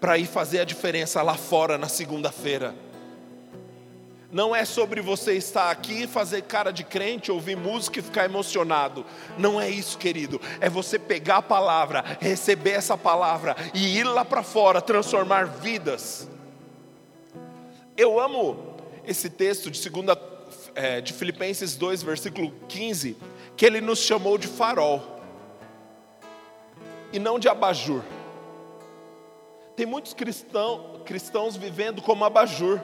[0.00, 2.74] para ir fazer a diferença lá fora na segunda-feira.
[4.32, 9.04] Não é sobre você estar aqui, fazer cara de crente, ouvir música e ficar emocionado.
[9.36, 10.40] Não é isso, querido.
[10.60, 16.28] É você pegar a palavra, receber essa palavra e ir lá para fora, transformar vidas.
[17.96, 18.69] Eu amo
[19.04, 20.20] esse texto de, segunda,
[20.74, 23.16] é, de Filipenses 2, versículo 15,
[23.56, 25.20] que ele nos chamou de farol
[27.12, 28.02] e não de abajur.
[29.76, 32.80] Tem muitos cristão, cristãos vivendo como abajur.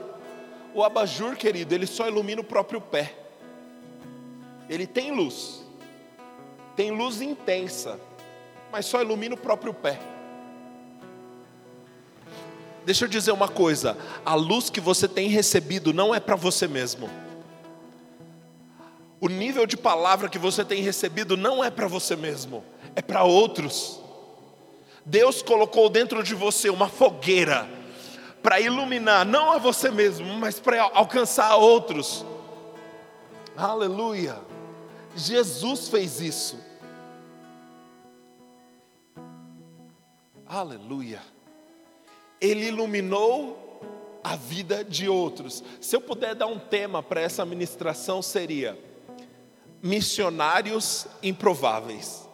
[0.74, 3.14] O abajur, querido, ele só ilumina o próprio pé.
[4.68, 5.64] Ele tem luz,
[6.74, 8.00] tem luz intensa,
[8.72, 10.15] mas só ilumina o próprio pé.
[12.86, 16.68] Deixa eu dizer uma coisa: a luz que você tem recebido não é para você
[16.68, 17.10] mesmo.
[19.20, 22.62] O nível de palavra que você tem recebido não é para você mesmo,
[22.94, 24.00] é para outros.
[25.04, 27.68] Deus colocou dentro de você uma fogueira
[28.40, 32.24] para iluminar não a você mesmo, mas para alcançar outros.
[33.56, 34.38] Aleluia.
[35.16, 36.60] Jesus fez isso.
[40.46, 41.35] Aleluia.
[42.40, 43.80] Ele iluminou
[44.22, 45.62] a vida de outros.
[45.80, 48.78] Se eu puder dar um tema para essa ministração, seria
[49.82, 52.26] missionários improváveis.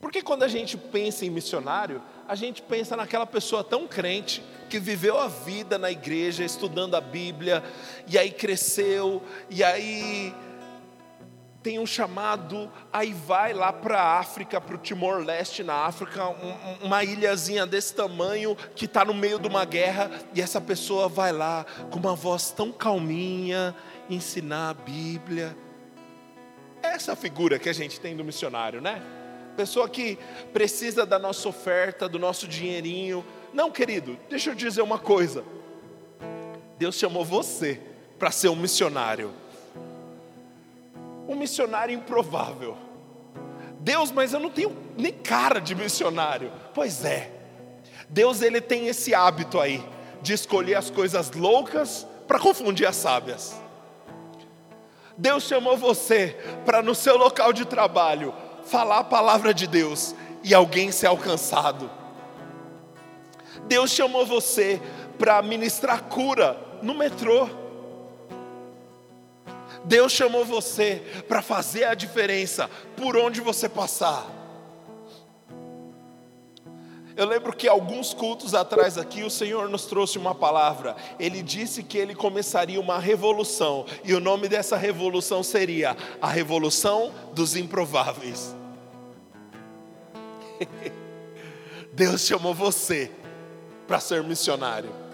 [0.00, 4.78] Porque quando a gente pensa em missionário, a gente pensa naquela pessoa tão crente que
[4.78, 7.64] viveu a vida na igreja, estudando a Bíblia,
[8.06, 10.32] e aí cresceu, e aí
[11.68, 16.86] tem um chamado, aí vai lá para a África, para o Timor-Leste, na África, um,
[16.86, 21.30] uma ilhazinha desse tamanho, que está no meio de uma guerra, e essa pessoa vai
[21.30, 23.76] lá com uma voz tão calminha,
[24.08, 25.54] ensinar a Bíblia.
[26.82, 29.02] Essa figura que a gente tem do missionário, né?
[29.54, 30.18] Pessoa que
[30.54, 33.22] precisa da nossa oferta, do nosso dinheirinho.
[33.52, 35.44] Não, querido, deixa eu dizer uma coisa.
[36.78, 37.78] Deus chamou você
[38.18, 39.34] para ser um missionário
[41.28, 42.76] um missionário improvável.
[43.80, 46.50] Deus, mas eu não tenho nem cara de missionário.
[46.74, 47.30] Pois é.
[48.08, 49.84] Deus ele tem esse hábito aí
[50.22, 53.54] de escolher as coisas loucas para confundir as sábias.
[55.16, 58.32] Deus chamou você para no seu local de trabalho
[58.64, 61.90] falar a palavra de Deus e alguém ser alcançado.
[63.66, 64.80] Deus chamou você
[65.18, 67.48] para ministrar cura no metrô.
[69.88, 74.26] Deus chamou você para fazer a diferença por onde você passar.
[77.16, 80.94] Eu lembro que alguns cultos atrás aqui o Senhor nos trouxe uma palavra.
[81.18, 87.12] Ele disse que ele começaria uma revolução, e o nome dessa revolução seria a revolução
[87.32, 88.54] dos improváveis.
[91.92, 93.10] Deus chamou você
[93.86, 95.07] para ser missionário.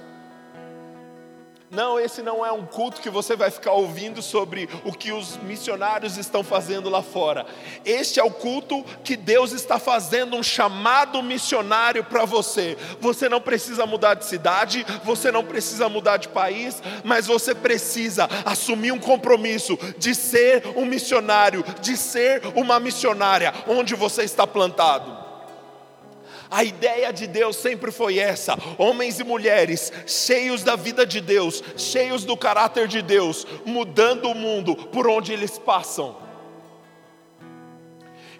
[1.74, 5.36] Não, esse não é um culto que você vai ficar ouvindo sobre o que os
[5.38, 7.44] missionários estão fazendo lá fora.
[7.84, 12.78] Este é o culto que Deus está fazendo um chamado missionário para você.
[13.00, 18.28] Você não precisa mudar de cidade, você não precisa mudar de país, mas você precisa
[18.44, 25.23] assumir um compromisso de ser um missionário, de ser uma missionária onde você está plantado.
[26.54, 31.60] A ideia de Deus sempre foi essa: homens e mulheres cheios da vida de Deus,
[31.76, 36.16] cheios do caráter de Deus, mudando o mundo por onde eles passam.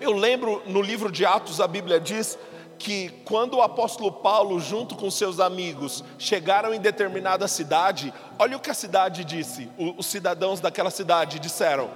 [0.00, 2.38] Eu lembro no livro de Atos, a Bíblia diz
[2.79, 8.61] que quando o apóstolo Paulo, junto com seus amigos, chegaram em determinada cidade, olha o
[8.61, 11.90] que a cidade disse, os cidadãos daquela cidade disseram: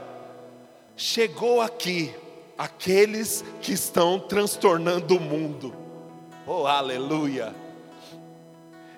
[0.96, 2.12] Chegou aqui
[2.59, 5.88] aqueles que estão transtornando o mundo.
[6.50, 7.54] Oh, aleluia.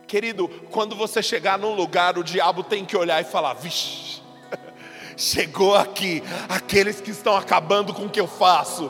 [0.07, 4.23] Querido, quando você chegar num lugar, o diabo tem que olhar e falar: vixe,
[5.19, 8.89] chegou aqui aqueles que estão acabando com o que eu faço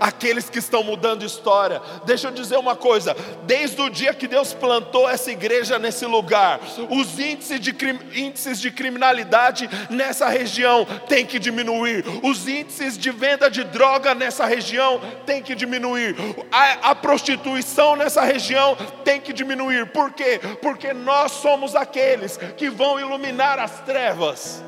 [0.00, 1.80] aqueles que estão mudando história.
[2.04, 6.60] Deixa eu dizer uma coisa: desde o dia que Deus plantou essa igreja nesse lugar,
[6.90, 7.74] os índices de,
[8.14, 14.46] índices de criminalidade nessa região têm que diminuir, os índices de venda de droga nessa
[14.46, 16.16] região têm que diminuir,
[16.50, 19.86] a, a prostituição nessa região tem que diminuir.
[19.86, 20.40] Por quê?
[20.60, 24.62] Porque nós somos aqueles que vão iluminar as trevas.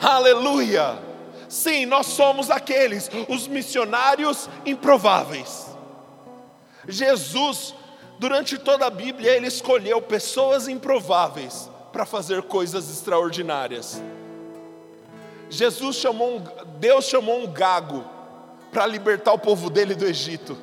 [0.00, 1.11] Aleluia!
[1.52, 5.66] Sim, nós somos aqueles, os missionários improváveis.
[6.88, 7.74] Jesus,
[8.18, 14.02] durante toda a Bíblia, ele escolheu pessoas improváveis para fazer coisas extraordinárias.
[15.50, 16.44] Jesus chamou um,
[16.78, 18.02] Deus chamou um gago
[18.72, 20.56] para libertar o povo dele do Egito,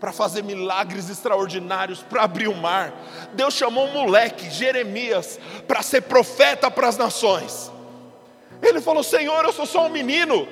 [0.00, 2.92] para fazer milagres extraordinários, para abrir o mar.
[3.34, 7.72] Deus chamou um moleque, Jeremias, para ser profeta para as nações.
[8.64, 10.48] Ele falou: Senhor, eu sou só um menino.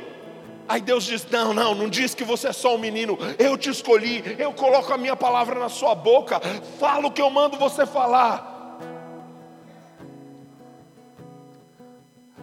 [0.68, 3.18] Aí Deus diz: Não, não, não diz que você é só um menino.
[3.38, 6.40] Eu te escolhi, eu coloco a minha palavra na sua boca.
[6.78, 8.52] Fala o que eu mando você falar.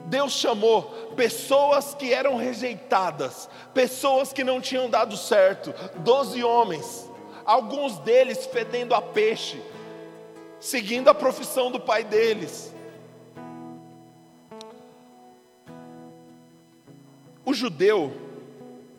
[0.09, 0.83] Deus chamou
[1.15, 7.07] pessoas que eram rejeitadas, pessoas que não tinham dado certo, doze homens,
[7.45, 9.61] alguns deles fedendo a peixe,
[10.59, 12.73] seguindo a profissão do pai deles.
[17.49, 18.13] O judeu,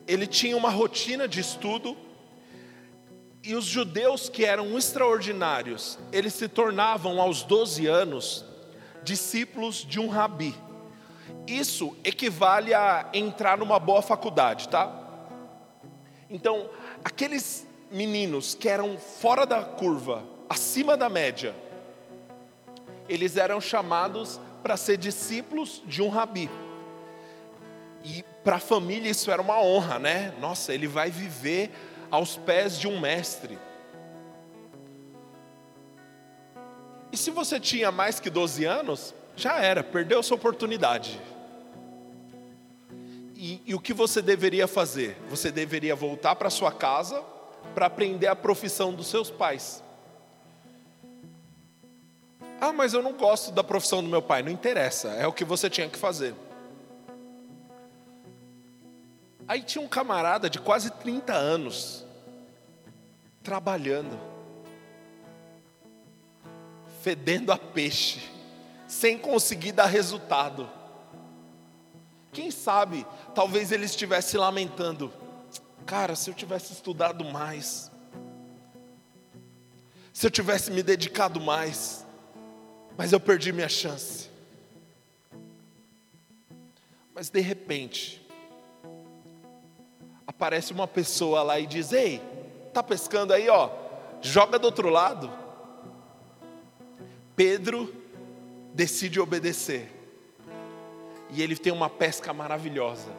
[0.05, 1.95] ele tinha uma rotina de estudo,
[3.41, 8.43] e os judeus que eram extraordinários, eles se tornavam aos 12 anos
[9.05, 10.53] discípulos de um rabi.
[11.47, 15.01] Isso equivale a entrar numa boa faculdade, tá?
[16.29, 16.69] Então,
[17.05, 21.55] aqueles meninos que eram fora da curva, acima da média,
[23.07, 26.49] eles eram chamados para ser discípulos de um rabi.
[28.03, 30.33] E para a família isso era uma honra, né?
[30.39, 31.71] Nossa, ele vai viver
[32.09, 33.57] aos pés de um mestre.
[37.11, 41.19] E se você tinha mais que 12 anos, já era, perdeu sua oportunidade.
[43.35, 45.17] E, e o que você deveria fazer?
[45.29, 47.23] Você deveria voltar para sua casa
[47.73, 49.83] para aprender a profissão dos seus pais.
[52.59, 54.43] Ah, mas eu não gosto da profissão do meu pai.
[54.43, 56.35] Não interessa, é o que você tinha que fazer.
[59.51, 62.05] Aí tinha um camarada de quase 30 anos,
[63.43, 64.17] trabalhando,
[67.01, 68.21] fedendo a peixe,
[68.87, 70.69] sem conseguir dar resultado.
[72.31, 75.11] Quem sabe, talvez ele estivesse lamentando:
[75.85, 77.91] cara, se eu tivesse estudado mais,
[80.13, 82.05] se eu tivesse me dedicado mais,
[82.97, 84.29] mas eu perdi minha chance.
[87.13, 88.20] Mas de repente,
[90.41, 92.19] aparece uma pessoa lá e diz: Ei,
[92.73, 93.69] tá pescando aí, ó,
[94.21, 95.31] joga do outro lado.
[97.35, 97.93] Pedro
[98.73, 99.87] decide obedecer,
[101.29, 103.11] e ele tem uma pesca maravilhosa.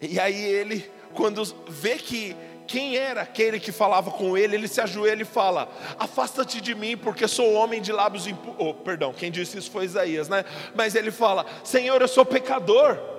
[0.00, 2.36] E aí ele, quando vê que
[2.68, 5.68] quem era aquele que falava com ele, ele se ajoelha e fala:
[5.98, 8.56] Afasta-te de mim, porque sou homem de lábios impuros.
[8.60, 10.44] Oh, perdão, quem disse isso foi Isaías, né?
[10.76, 13.15] Mas ele fala: Senhor, eu sou pecador.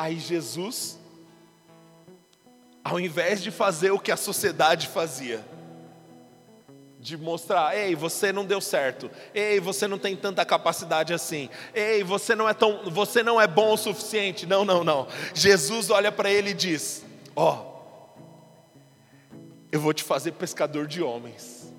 [0.00, 0.98] Aí Jesus,
[2.82, 5.44] ao invés de fazer o que a sociedade fazia,
[6.98, 9.10] de mostrar, ei, você não deu certo.
[9.34, 11.50] Ei, você não tem tanta capacidade assim.
[11.74, 14.46] Ei, você não é tão, você não é bom o suficiente.
[14.46, 15.06] Não, não, não.
[15.34, 17.04] Jesus olha para ele e diz:
[17.36, 19.36] "Ó, oh,
[19.70, 21.70] eu vou te fazer pescador de homens.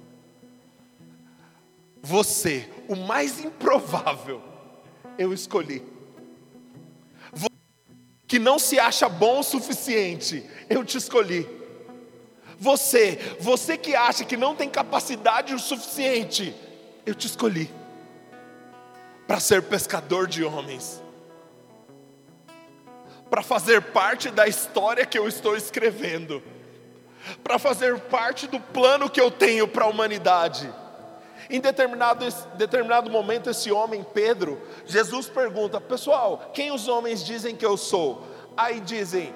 [2.04, 4.44] Você, o mais improvável,
[5.18, 6.01] eu escolhi.
[8.32, 11.46] Que não se acha bom o suficiente, eu te escolhi.
[12.58, 16.56] Você, você que acha que não tem capacidade o suficiente,
[17.06, 17.70] eu te escolhi
[19.28, 21.04] para ser pescador de homens,
[23.30, 26.42] para fazer parte da história que eu estou escrevendo,
[27.44, 30.74] para fazer parte do plano que eu tenho para a humanidade.
[31.52, 32.26] Em determinado,
[32.56, 38.26] determinado momento, esse homem, Pedro, Jesus pergunta: Pessoal, quem os homens dizem que eu sou?
[38.56, 39.34] Aí dizem: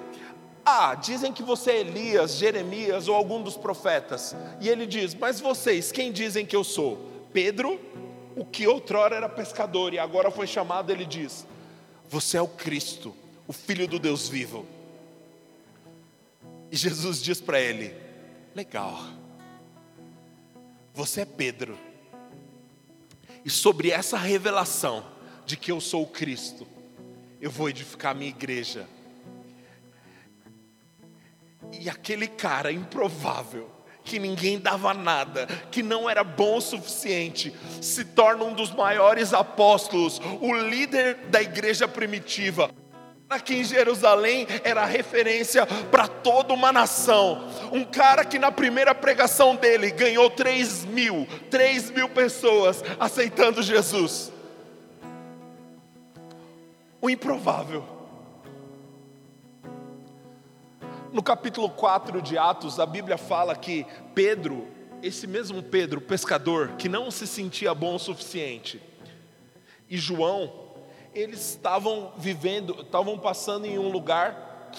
[0.64, 4.34] ah, dizem que você é Elias, Jeremias ou algum dos profetas.
[4.60, 7.06] E ele diz: Mas vocês, quem dizem que eu sou?
[7.32, 7.78] Pedro,
[8.34, 11.46] o que outrora era pescador e agora foi chamado, ele diz:
[12.08, 13.14] Você é o Cristo,
[13.46, 14.66] o Filho do Deus vivo.
[16.72, 17.94] E Jesus diz para ele:
[18.54, 18.98] Legal,
[20.92, 21.85] você é Pedro.
[23.46, 25.06] E sobre essa revelação
[25.46, 26.66] de que eu sou o Cristo,
[27.40, 28.88] eu vou edificar minha igreja
[31.72, 33.70] e aquele cara improvável,
[34.02, 39.32] que ninguém dava nada, que não era bom o suficiente, se torna um dos maiores
[39.32, 42.68] apóstolos, o líder da igreja primitiva.
[43.28, 47.48] Aqui em Jerusalém era referência para toda uma nação.
[47.72, 54.32] Um cara que na primeira pregação dele ganhou 3 mil, 3 mil pessoas aceitando Jesus.
[57.00, 57.84] O improvável.
[61.12, 64.68] No capítulo 4 de Atos, a Bíblia fala que Pedro,
[65.02, 68.80] esse mesmo Pedro, pescador, que não se sentia bom o suficiente,
[69.88, 70.65] e João,
[71.16, 74.70] eles estavam vivendo, estavam passando em um lugar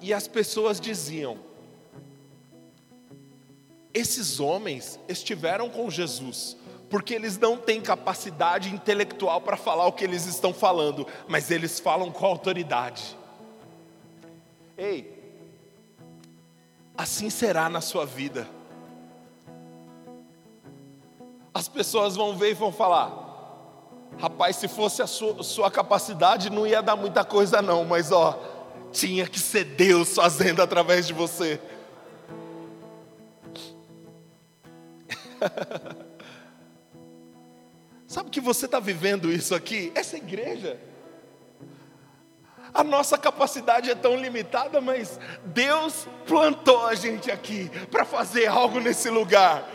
[0.00, 1.38] e as pessoas diziam:
[3.92, 6.56] esses homens estiveram com Jesus,
[6.88, 11.80] porque eles não têm capacidade intelectual para falar o que eles estão falando, mas eles
[11.80, 13.18] falam com autoridade.
[14.78, 15.12] Ei,
[16.96, 18.48] assim será na sua vida.
[21.52, 23.29] As pessoas vão ver e vão falar:
[24.18, 28.38] rapaz, se fosse a sua, sua capacidade, não ia dar muita coisa, não, mas ó,
[28.92, 31.60] tinha que ser Deus fazendo através de você.
[38.06, 39.92] Sabe que você está vivendo isso aqui?
[39.94, 40.78] Essa igreja.
[42.72, 48.78] A nossa capacidade é tão limitada, mas Deus plantou a gente aqui para fazer algo
[48.80, 49.68] nesse lugar.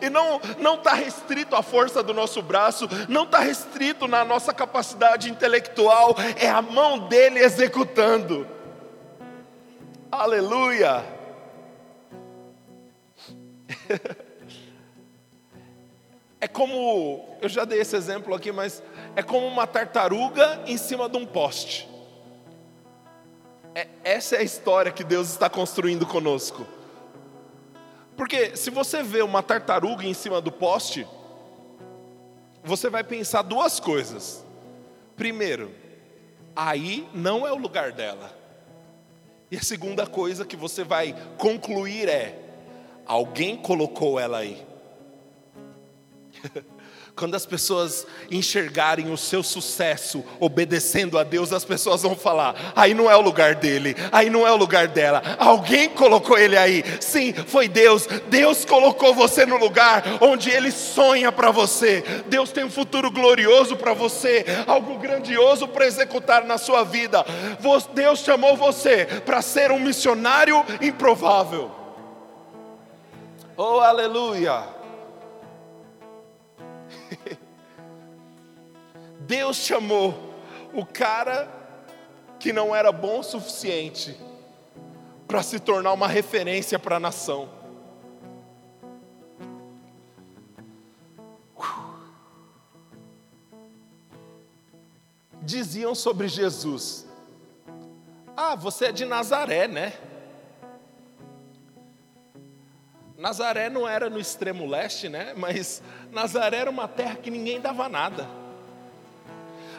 [0.00, 4.52] E não não está restrito à força do nosso braço, não está restrito na nossa
[4.52, 8.46] capacidade intelectual, é a mão dele executando.
[10.10, 11.04] Aleluia!
[16.42, 18.82] É como, eu já dei esse exemplo aqui, mas
[19.14, 21.88] é como uma tartaruga em cima de um poste.
[23.72, 26.66] É, essa é a história que Deus está construindo conosco.
[28.16, 31.06] Porque se você vê uma tartaruga em cima do poste,
[32.62, 34.44] você vai pensar duas coisas.
[35.16, 35.72] Primeiro,
[36.54, 38.36] aí não é o lugar dela.
[39.50, 42.38] E a segunda coisa que você vai concluir é:
[43.06, 44.66] alguém colocou ela aí.
[47.14, 52.94] Quando as pessoas enxergarem o seu sucesso obedecendo a Deus, as pessoas vão falar: aí
[52.94, 56.82] não é o lugar dele, aí não é o lugar dela, alguém colocou ele aí.
[57.00, 58.06] Sim, foi Deus.
[58.28, 62.02] Deus colocou você no lugar onde ele sonha para você.
[62.28, 67.24] Deus tem um futuro glorioso para você, algo grandioso para executar na sua vida.
[67.94, 71.70] Deus chamou você para ser um missionário improvável.
[73.54, 74.81] Oh, aleluia!
[79.32, 80.34] Deus chamou
[80.74, 81.48] o cara
[82.38, 84.14] que não era bom o suficiente
[85.26, 87.48] para se tornar uma referência para a nação.
[95.40, 97.06] Diziam sobre Jesus:
[98.36, 99.94] Ah, você é de Nazaré, né?
[103.16, 105.32] Nazaré não era no extremo leste, né?
[105.34, 108.41] Mas Nazaré era uma terra que ninguém dava nada.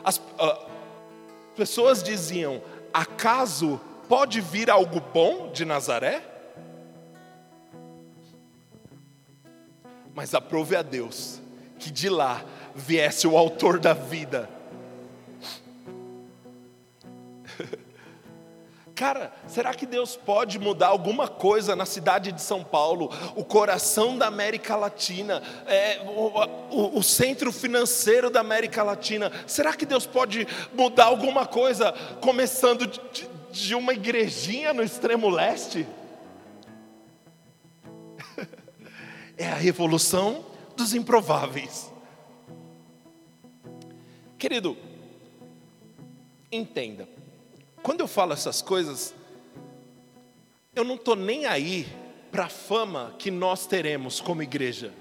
[0.03, 0.69] As uh,
[1.55, 2.61] pessoas diziam:
[2.93, 6.21] acaso pode vir algo bom de Nazaré?
[10.13, 11.41] Mas aprove a Deus
[11.79, 12.43] que de lá
[12.75, 14.49] viesse o autor da vida.
[19.03, 24.17] Cara, será que Deus pode mudar alguma coisa na cidade de São Paulo, o coração
[24.17, 26.31] da América Latina, é, o,
[26.71, 29.29] o, o, centro financeiro da América Latina?
[29.45, 31.91] Será que Deus pode mudar alguma coisa,
[32.21, 35.85] começando de, de uma igrejinha no extremo leste?
[39.35, 40.45] É a revolução
[40.77, 41.91] dos improváveis.
[44.37, 44.77] Querido,
[46.49, 47.12] entenda
[47.83, 49.13] quando eu falo essas coisas,
[50.73, 51.85] eu não estou nem aí
[52.31, 54.93] para a fama que nós teremos como igreja.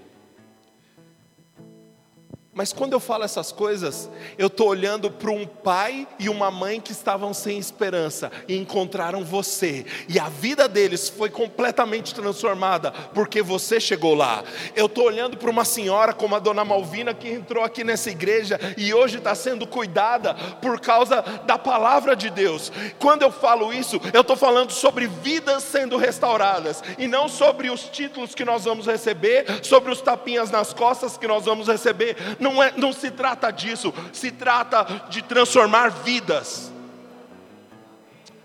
[2.55, 6.82] Mas quando eu falo essas coisas, eu estou olhando para um pai e uma mãe
[6.82, 13.40] que estavam sem esperança e encontraram você, e a vida deles foi completamente transformada porque
[13.40, 14.44] você chegou lá.
[14.76, 18.61] Eu estou olhando para uma senhora como a dona Malvina que entrou aqui nessa igreja
[18.76, 22.70] e hoje está sendo cuidada por causa da palavra de Deus.
[22.98, 27.84] Quando eu falo isso, eu estou falando sobre vidas sendo restauradas e não sobre os
[27.84, 32.62] títulos que nós vamos receber, sobre os tapinhas nas costas que nós vamos receber não,
[32.62, 36.70] é, não se trata disso, se trata de transformar vidas.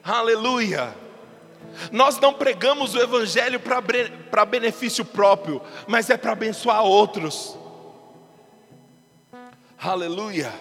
[0.03, 0.95] Aleluia.
[1.91, 7.57] Nós não pregamos o Evangelho para benefício próprio, mas é para abençoar outros.
[9.77, 10.53] Aleluia.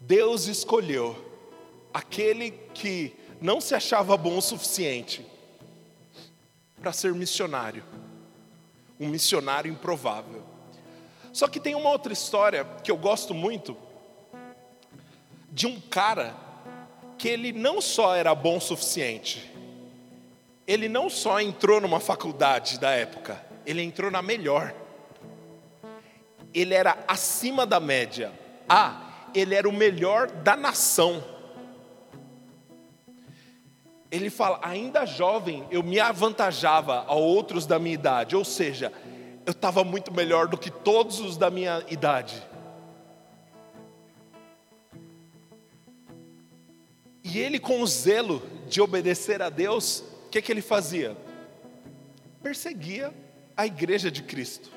[0.00, 1.16] Deus escolheu
[1.92, 5.26] aquele que não se achava bom o suficiente
[6.80, 7.84] para ser missionário
[9.00, 10.44] um missionário improvável.
[11.32, 13.76] Só que tem uma outra história que eu gosto muito,
[15.50, 16.36] de um cara
[17.16, 19.50] que ele não só era bom o suficiente,
[20.66, 24.74] ele não só entrou numa faculdade da época, ele entrou na melhor.
[26.52, 28.32] Ele era acima da média.
[28.68, 31.39] Ah, ele era o melhor da nação
[34.10, 38.92] ele fala, ainda jovem, eu me avantajava a outros da minha idade, ou seja,
[39.46, 42.42] eu estava muito melhor do que todos os da minha idade.
[47.22, 51.16] E ele, com o zelo de obedecer a Deus, o que, que ele fazia?
[52.42, 53.14] Perseguia
[53.56, 54.70] a igreja de Cristo.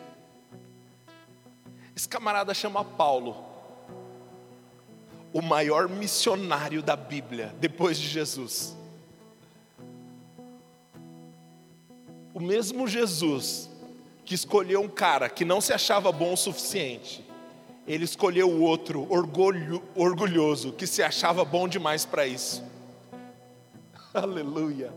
[1.96, 3.44] Esse camarada chama Paulo,
[5.32, 8.76] o maior missionário da Bíblia, depois de Jesus.
[12.34, 13.70] O mesmo Jesus
[14.26, 17.24] que escolheu um cara que não se achava bom o suficiente,
[17.88, 22.64] ele escolheu o outro orgulho, orgulhoso que se achava bom demais para isso.
[24.14, 24.94] Aleluia.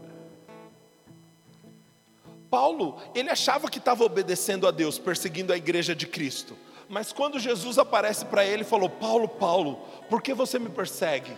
[2.49, 6.57] Paulo, ele achava que estava obedecendo a Deus, perseguindo a igreja de Cristo.
[6.89, 11.33] Mas quando Jesus aparece para ele, falou: Paulo, Paulo, por que você me persegue?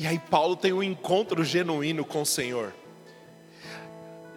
[0.00, 2.72] E aí Paulo tem um encontro genuíno com o Senhor.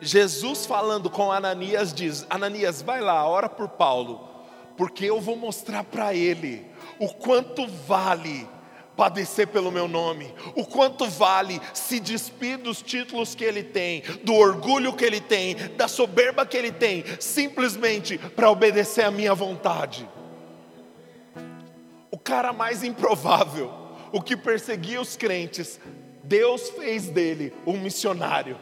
[0.02, 4.28] Jesus falando com Ananias diz: Ananias, vai lá, ora por Paulo,
[4.76, 6.68] porque eu vou mostrar para ele
[7.00, 8.46] o quanto vale
[8.98, 14.34] padecer pelo meu nome, o quanto vale se despir dos títulos que ele tem, do
[14.34, 20.10] orgulho que ele tem, da soberba que ele tem, simplesmente para obedecer à minha vontade.
[22.12, 23.83] O cara mais improvável,
[24.14, 25.78] o que perseguia os crentes,
[26.24, 28.58] Deus fez dele um missionário.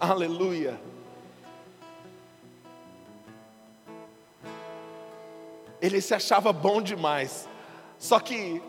[0.00, 0.80] Aleluia.
[5.80, 7.46] Ele se achava bom demais
[8.02, 8.60] só que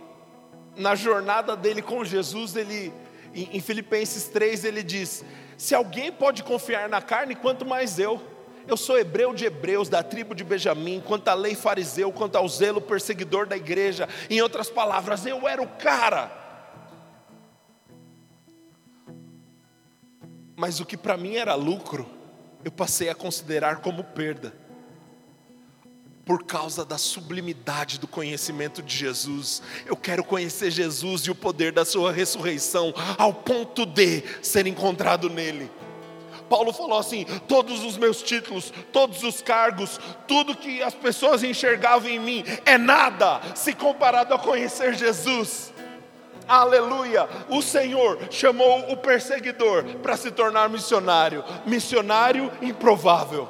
[0.78, 2.94] na jornada dele com Jesus, ele
[3.34, 5.26] em Filipenses 3 ele diz:
[5.58, 8.22] Se alguém pode confiar na carne, quanto mais eu.
[8.68, 12.48] Eu sou hebreu de hebreus, da tribo de Benjamim, quanto à lei fariseu, quanto ao
[12.48, 14.08] zelo perseguidor da igreja.
[14.30, 16.32] Em outras palavras, eu era o cara.
[20.56, 22.08] Mas o que para mim era lucro,
[22.64, 24.54] eu passei a considerar como perda
[26.26, 29.62] por causa da sublimidade do conhecimento de Jesus.
[29.86, 35.30] Eu quero conhecer Jesus e o poder da Sua ressurreição, ao ponto de ser encontrado
[35.30, 35.70] nele.
[36.54, 42.08] Paulo falou assim: todos os meus títulos, todos os cargos, tudo que as pessoas enxergavam
[42.08, 45.74] em mim é nada se comparado a conhecer Jesus.
[46.48, 47.28] Aleluia!
[47.50, 53.50] O Senhor chamou o perseguidor para se tornar missionário, missionário improvável.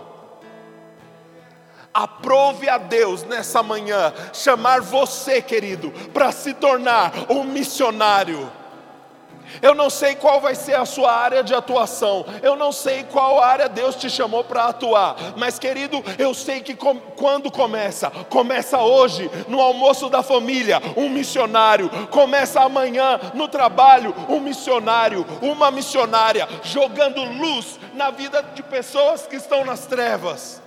[1.93, 8.49] Aprove a Deus nessa manhã chamar você, querido, para se tornar um missionário.
[9.62, 13.41] Eu não sei qual vai ser a sua área de atuação, eu não sei qual
[13.41, 18.80] área Deus te chamou para atuar, mas querido, eu sei que com, quando começa, começa
[18.80, 26.47] hoje, no almoço da família, um missionário, começa amanhã no trabalho, um missionário, uma missionária,
[26.64, 30.62] jogando luz na vida de pessoas que estão nas trevas.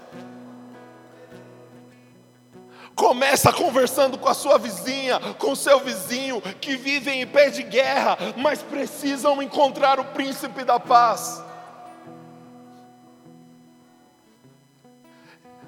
[2.96, 8.16] Começa conversando com a sua vizinha, com seu vizinho, que vivem em pé de guerra,
[8.38, 11.44] mas precisam encontrar o príncipe da paz.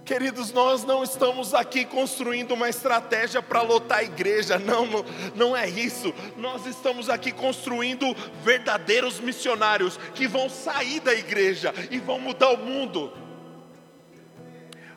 [0.07, 5.05] Queridos, nós não estamos aqui construindo uma estratégia para lotar a igreja, não, não,
[5.35, 6.15] não é isso.
[6.39, 12.57] Nós estamos aqui construindo verdadeiros missionários que vão sair da igreja e vão mudar o
[12.57, 13.28] mundo.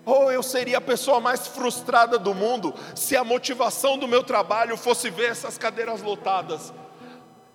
[0.06, 4.76] Oh, eu seria a pessoa mais frustrada do mundo se a motivação do meu trabalho
[4.76, 6.74] fosse ver essas cadeiras lotadas.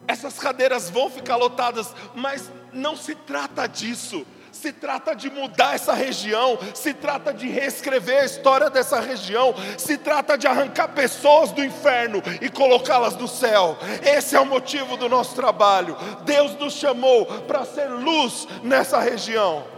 [0.06, 4.24] Essas cadeiras vão ficar lotadas, mas não se trata disso.
[4.52, 9.98] Se trata de mudar essa região, se trata de reescrever a história dessa região, se
[9.98, 13.76] trata de arrancar pessoas do inferno e colocá-las no céu.
[14.02, 15.94] Esse é o motivo do nosso trabalho.
[16.24, 19.75] Deus nos chamou para ser luz nessa região.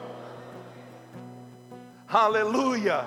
[2.10, 3.06] Aleluia.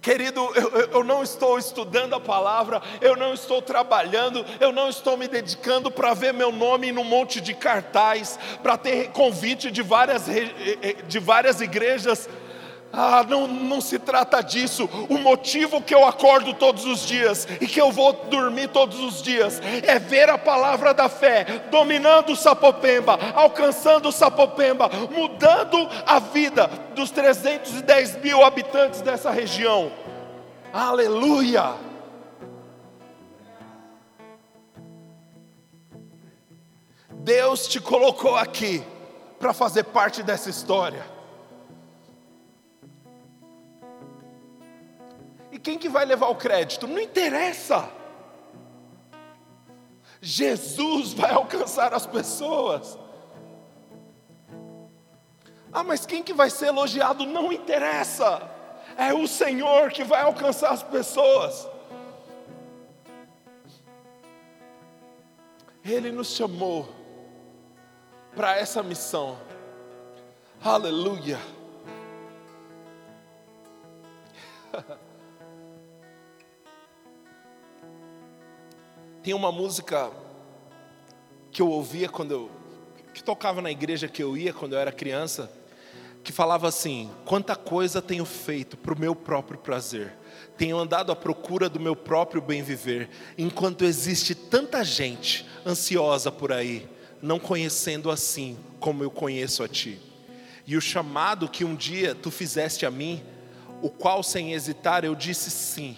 [0.00, 5.16] Querido, eu, eu, não estou estudando a palavra, eu não estou trabalhando, eu não estou
[5.16, 10.26] me dedicando para ver meu nome num monte de cartaz, para ter convite de várias,
[11.06, 12.28] de várias igrejas
[12.96, 14.88] ah, não, não se trata disso.
[15.08, 19.22] O motivo que eu acordo todos os dias e que eu vou dormir todos os
[19.22, 26.18] dias é ver a palavra da fé dominando o Sapopemba, alcançando o Sapopemba, mudando a
[26.18, 29.90] vida dos 310 mil habitantes dessa região.
[30.72, 31.74] Aleluia!
[37.10, 38.84] Deus te colocou aqui
[39.38, 41.13] para fazer parte dessa história.
[45.64, 46.86] Quem que vai levar o crédito?
[46.86, 47.88] Não interessa.
[50.20, 52.98] Jesus vai alcançar as pessoas.
[55.72, 57.24] Ah, mas quem que vai ser elogiado?
[57.24, 58.42] Não interessa.
[58.96, 61.66] É o Senhor que vai alcançar as pessoas.
[65.82, 66.88] Ele nos chamou
[68.36, 69.38] para essa missão.
[70.62, 71.40] Aleluia.
[79.24, 80.10] Tem uma música
[81.50, 82.50] que eu ouvia quando eu
[83.14, 85.50] que tocava na igreja que eu ia quando eu era criança,
[86.22, 90.12] que falava assim: quanta coisa tenho feito para o meu próprio prazer,
[90.58, 93.08] tenho andado à procura do meu próprio bem viver,
[93.38, 96.86] enquanto existe tanta gente ansiosa por aí,
[97.22, 99.98] não conhecendo assim como eu conheço a ti.
[100.66, 103.22] E o chamado que um dia tu fizeste a mim,
[103.80, 105.96] o qual sem hesitar eu disse sim,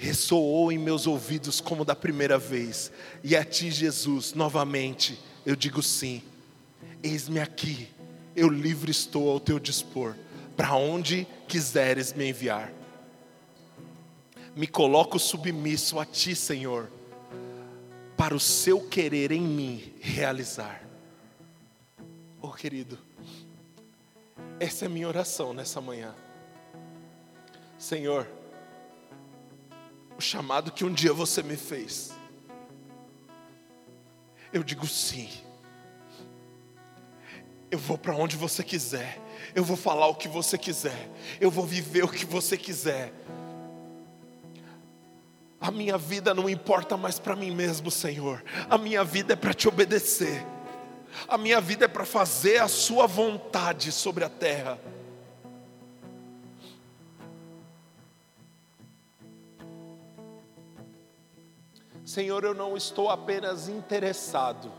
[0.00, 2.90] ressoou em meus ouvidos como da primeira vez,
[3.22, 6.22] e a ti, Jesus, novamente eu digo sim.
[7.02, 7.86] Eis-me aqui,
[8.34, 10.16] eu livre estou ao teu dispor,
[10.56, 12.72] para onde quiseres me enviar.
[14.56, 16.90] Me coloco submisso a ti, Senhor,
[18.16, 20.82] para o seu querer em mim realizar.
[22.40, 22.98] Oh, querido,
[24.58, 26.14] essa é a minha oração nessa manhã.
[27.78, 28.26] Senhor,
[30.20, 32.12] o chamado que um dia você me fez,
[34.52, 35.30] eu digo sim.
[37.70, 39.18] Eu vou para onde você quiser,
[39.54, 41.08] eu vou falar o que você quiser,
[41.40, 43.14] eu vou viver o que você quiser.
[45.58, 48.44] A minha vida não importa mais para mim mesmo, Senhor.
[48.68, 50.44] A minha vida é para te obedecer.
[51.28, 54.78] A minha vida é para fazer a Sua vontade sobre a terra.
[62.10, 64.72] Senhor, eu não estou apenas interessado,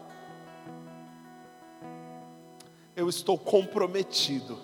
[2.93, 4.59] eu estou comprometido.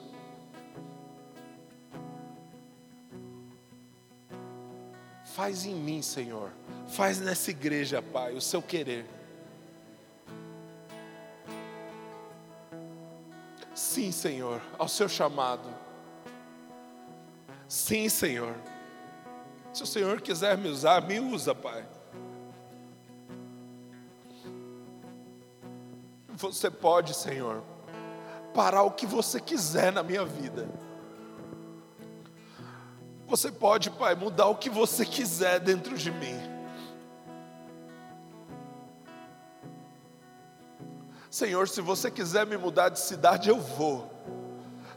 [5.33, 6.51] Faz em mim, Senhor,
[6.89, 9.05] faz nessa igreja, Pai, o seu querer.
[13.73, 15.73] Sim, Senhor, ao seu chamado.
[17.65, 18.53] Sim, Senhor.
[19.71, 21.95] Se o Senhor quiser me usar, me usa, Pai.
[26.37, 27.63] Você pode, Senhor,
[28.53, 30.69] parar o que você quiser na minha vida.
[33.25, 36.39] Você pode, Pai, mudar o que você quiser dentro de mim.
[41.31, 44.07] Senhor, se você quiser me mudar de cidade, eu vou.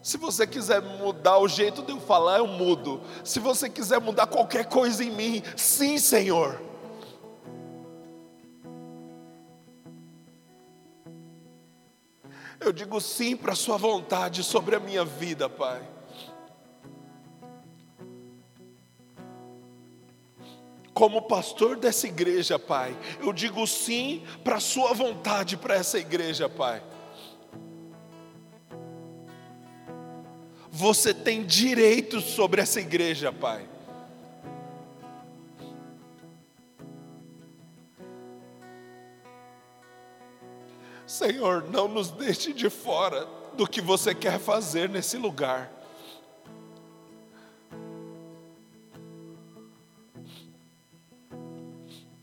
[0.02, 3.00] Se você quiser mudar o jeito de eu falar, eu mudo.
[3.24, 6.69] Se você quiser mudar qualquer coisa em mim, sim, Senhor.
[12.70, 15.82] Eu digo sim para a Sua vontade sobre a minha vida, Pai.
[20.94, 26.48] como pastor dessa igreja, Pai, eu digo sim para a Sua vontade para essa igreja,
[26.48, 26.80] Pai.
[30.70, 33.66] Você tem direitos sobre essa igreja, Pai.
[41.10, 45.68] Senhor, não nos deixe de fora do que você quer fazer nesse lugar.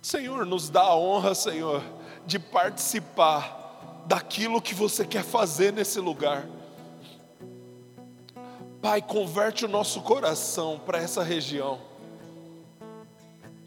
[0.01, 1.83] Senhor, nos dá a honra, Senhor,
[2.25, 6.47] de participar daquilo que você quer fazer nesse lugar.
[8.81, 11.81] Pai, converte o nosso coração para essa região,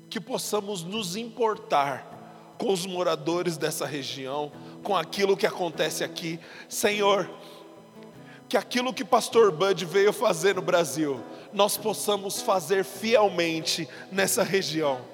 [0.09, 2.11] que possamos nos importar
[2.61, 4.53] com os moradores dessa região,
[4.83, 6.39] com aquilo que acontece aqui.
[6.69, 7.31] Senhor,
[8.49, 11.21] que aquilo que Pastor Bud veio fazer no Brasil,
[11.53, 15.11] nós possamos fazer fielmente nessa região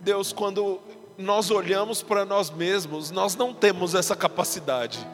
[0.00, 0.80] Deus, quando
[1.18, 5.06] nós olhamos para nós mesmos, nós não temos essa capacidade,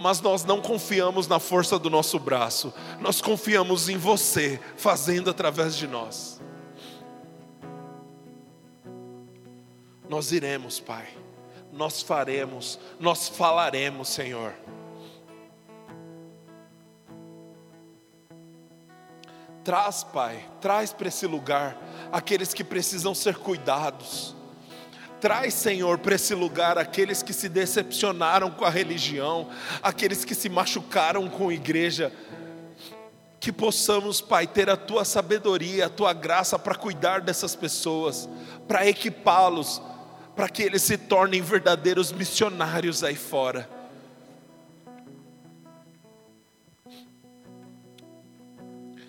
[0.00, 5.76] mas nós não confiamos na força do nosso braço, nós confiamos em você fazendo através
[5.76, 6.40] de nós.
[10.08, 11.06] Nós iremos, Pai,
[11.72, 14.54] nós faremos, nós falaremos, Senhor.
[19.62, 21.76] Traz, Pai, traz para esse lugar
[22.10, 24.34] aqueles que precisam ser cuidados.
[25.20, 29.50] Traz, Senhor, para esse lugar aqueles que se decepcionaram com a religião,
[29.82, 32.10] aqueles que se machucaram com a igreja.
[33.38, 38.28] Que possamos, Pai, ter a tua sabedoria, a tua graça para cuidar dessas pessoas,
[38.66, 39.80] para equipá-los,
[40.34, 43.68] para que eles se tornem verdadeiros missionários aí fora.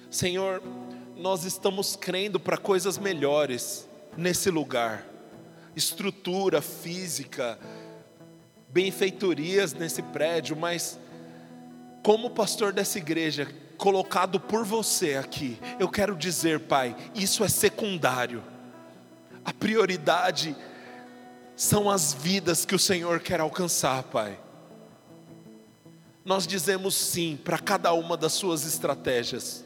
[0.10, 0.62] Senhor,
[1.16, 5.12] nós estamos crendo para coisas melhores nesse lugar
[5.76, 7.58] estrutura física,
[8.70, 11.00] benfeitorias nesse prédio, mas
[12.04, 13.48] como pastor dessa igreja,
[13.78, 18.44] colocado por você aqui, eu quero dizer, Pai, isso é secundário.
[19.44, 20.56] A prioridade
[21.62, 24.40] são as vidas que o Senhor quer alcançar, Pai.
[26.26, 29.64] nós dizemos sim para cada uma das suas estratégias,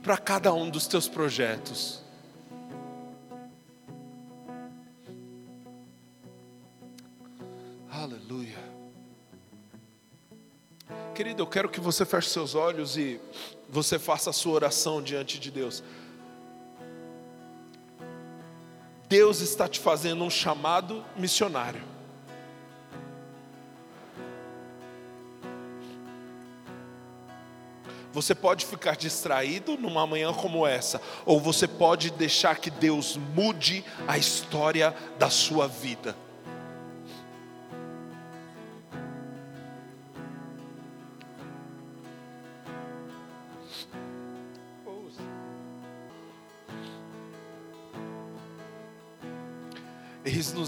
[0.00, 2.00] para cada um dos teus projetos.
[7.90, 8.58] Aleluia.
[11.16, 13.20] Querido, eu quero que você feche seus olhos e
[13.68, 15.82] você faça a sua oração diante de Deus.
[19.16, 21.80] Deus está te fazendo um chamado missionário.
[28.12, 33.84] Você pode ficar distraído numa manhã como essa, ou você pode deixar que Deus mude
[34.08, 36.23] a história da sua vida.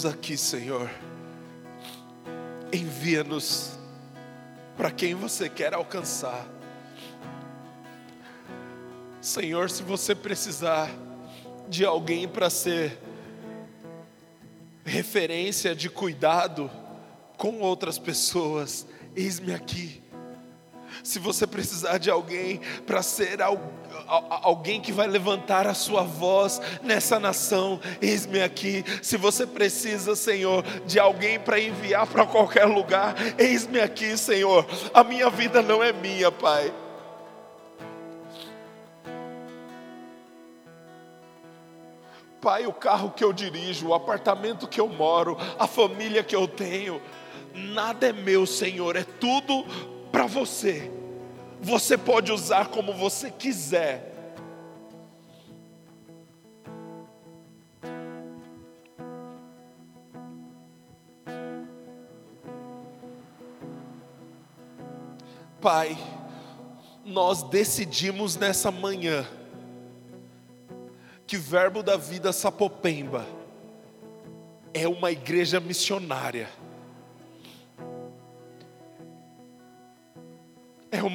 [0.04, 0.90] Aqui, Senhor.
[2.72, 3.78] Envia-nos
[4.76, 6.46] para quem você quer alcançar.
[9.20, 10.90] Senhor, se você precisar
[11.68, 12.98] de alguém para ser
[14.84, 16.70] referência de cuidado
[17.36, 18.86] com outras pessoas,
[19.16, 20.02] eis-me aqui.
[21.02, 23.40] Se você precisar de alguém para ser
[24.42, 28.84] alguém que vai levantar a sua voz nessa nação, eis-me aqui.
[29.02, 34.66] Se você precisa, Senhor, de alguém para enviar para qualquer lugar, eis-me aqui, Senhor.
[34.92, 36.72] A minha vida não é minha, Pai.
[42.40, 46.46] Pai, o carro que eu dirijo, o apartamento que eu moro, a família que eu
[46.46, 47.02] tenho,
[47.52, 49.64] nada é meu, Senhor, é tudo
[50.16, 50.90] para você.
[51.60, 54.14] Você pode usar como você quiser.
[65.60, 65.98] Pai,
[67.04, 69.26] nós decidimos nessa manhã
[71.26, 73.26] que Verbo da Vida Sapopemba
[74.72, 76.48] é uma igreja missionária.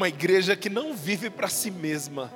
[0.02, 2.34] Uma igreja que não vive para si mesma,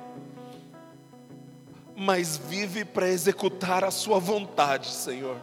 [1.96, 5.36] mas vive para executar a Sua vontade, Senhor.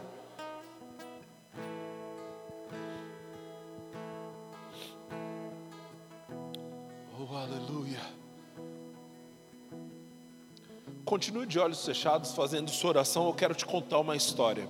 [7.20, 8.00] Oh, aleluia.
[11.04, 13.26] Continue de olhos fechados fazendo sua oração.
[13.26, 14.66] Eu quero te contar uma história.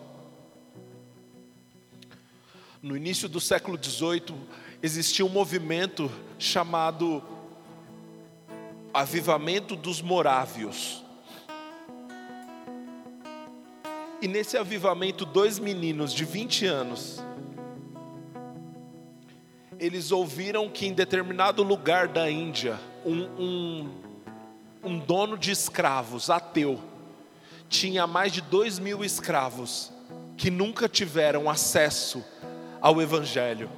[2.82, 4.34] No início do século XVIII,
[4.82, 7.22] existia um movimento chamado
[8.94, 11.02] Avivamento dos Morávios.
[14.22, 17.20] E nesse avivamento, dois meninos de 20 anos,
[19.80, 23.90] eles ouviram que em determinado lugar da Índia, um, um,
[24.84, 26.80] um dono de escravos, ateu,
[27.68, 29.92] tinha mais de dois mil escravos
[30.36, 32.24] que nunca tiveram acesso
[32.80, 33.68] ao Evangelho.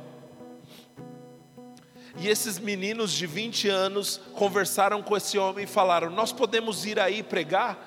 [2.19, 6.99] E esses meninos de 20 anos conversaram com esse homem e falaram: Nós podemos ir
[6.99, 7.87] aí pregar?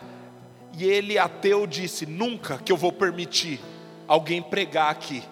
[0.78, 3.60] E ele, ateu, disse: Nunca que eu vou permitir
[4.08, 5.24] alguém pregar aqui.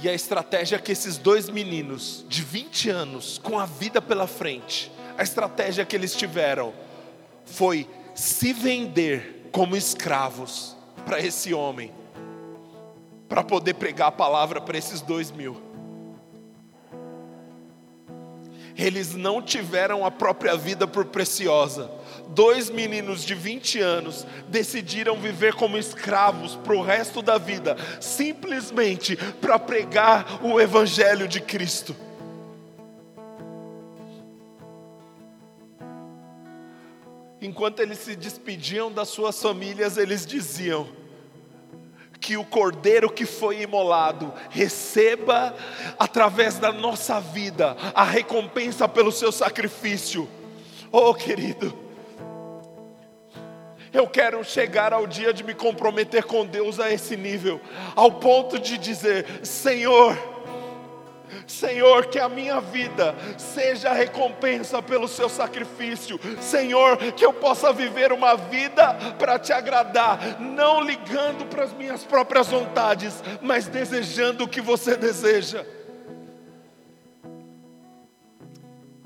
[0.00, 4.92] E a estratégia que esses dois meninos de 20 anos, com a vida pela frente,
[5.16, 6.72] a estratégia que eles tiveram
[7.44, 11.92] foi se vender como escravos para esse homem,
[13.28, 15.67] para poder pregar a palavra para esses dois mil
[18.78, 21.90] eles não tiveram a própria vida por preciosa.
[22.28, 29.16] Dois meninos de 20 anos decidiram viver como escravos para o resto da vida, simplesmente
[29.40, 31.96] para pregar o Evangelho de Cristo.
[37.40, 40.88] Enquanto eles se despediam das suas famílias, eles diziam:
[42.20, 45.54] que o cordeiro que foi imolado receba
[45.98, 50.28] através da nossa vida a recompensa pelo seu sacrifício.
[50.90, 51.76] Oh, querido,
[53.92, 57.60] eu quero chegar ao dia de me comprometer com Deus a esse nível,
[57.96, 60.16] ao ponto de dizer: Senhor,
[61.48, 66.20] Senhor, que a minha vida seja recompensa pelo seu sacrifício.
[66.40, 72.04] Senhor, que eu possa viver uma vida para te agradar, não ligando para as minhas
[72.04, 75.64] próprias vontades, mas desejando o que você deseja.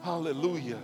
[0.05, 0.79] Aleluia.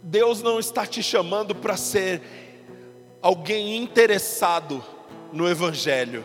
[0.00, 2.22] Deus não está te chamando para ser
[3.20, 4.82] alguém interessado
[5.32, 6.24] no Evangelho.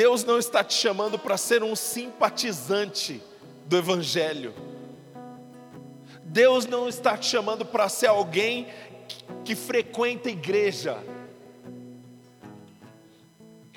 [0.00, 3.22] Deus não está te chamando para ser um simpatizante
[3.66, 4.54] do Evangelho.
[6.24, 8.66] Deus não está te chamando para ser alguém
[9.44, 10.96] que frequenta a igreja.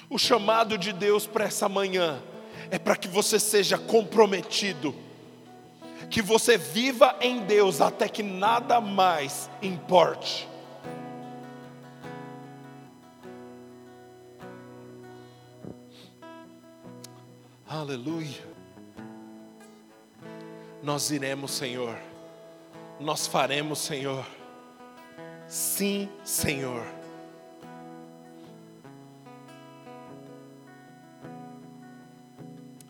[0.09, 2.23] O chamado de Deus para essa manhã
[2.71, 4.95] é para que você seja comprometido,
[6.09, 10.47] que você viva em Deus até que nada mais importe.
[17.73, 18.45] Aleluia.
[20.83, 21.97] Nós iremos, Senhor.
[22.99, 24.23] Nós faremos, Senhor.
[25.47, 26.85] Sim, Senhor.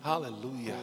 [0.04, 0.76] Aleluia.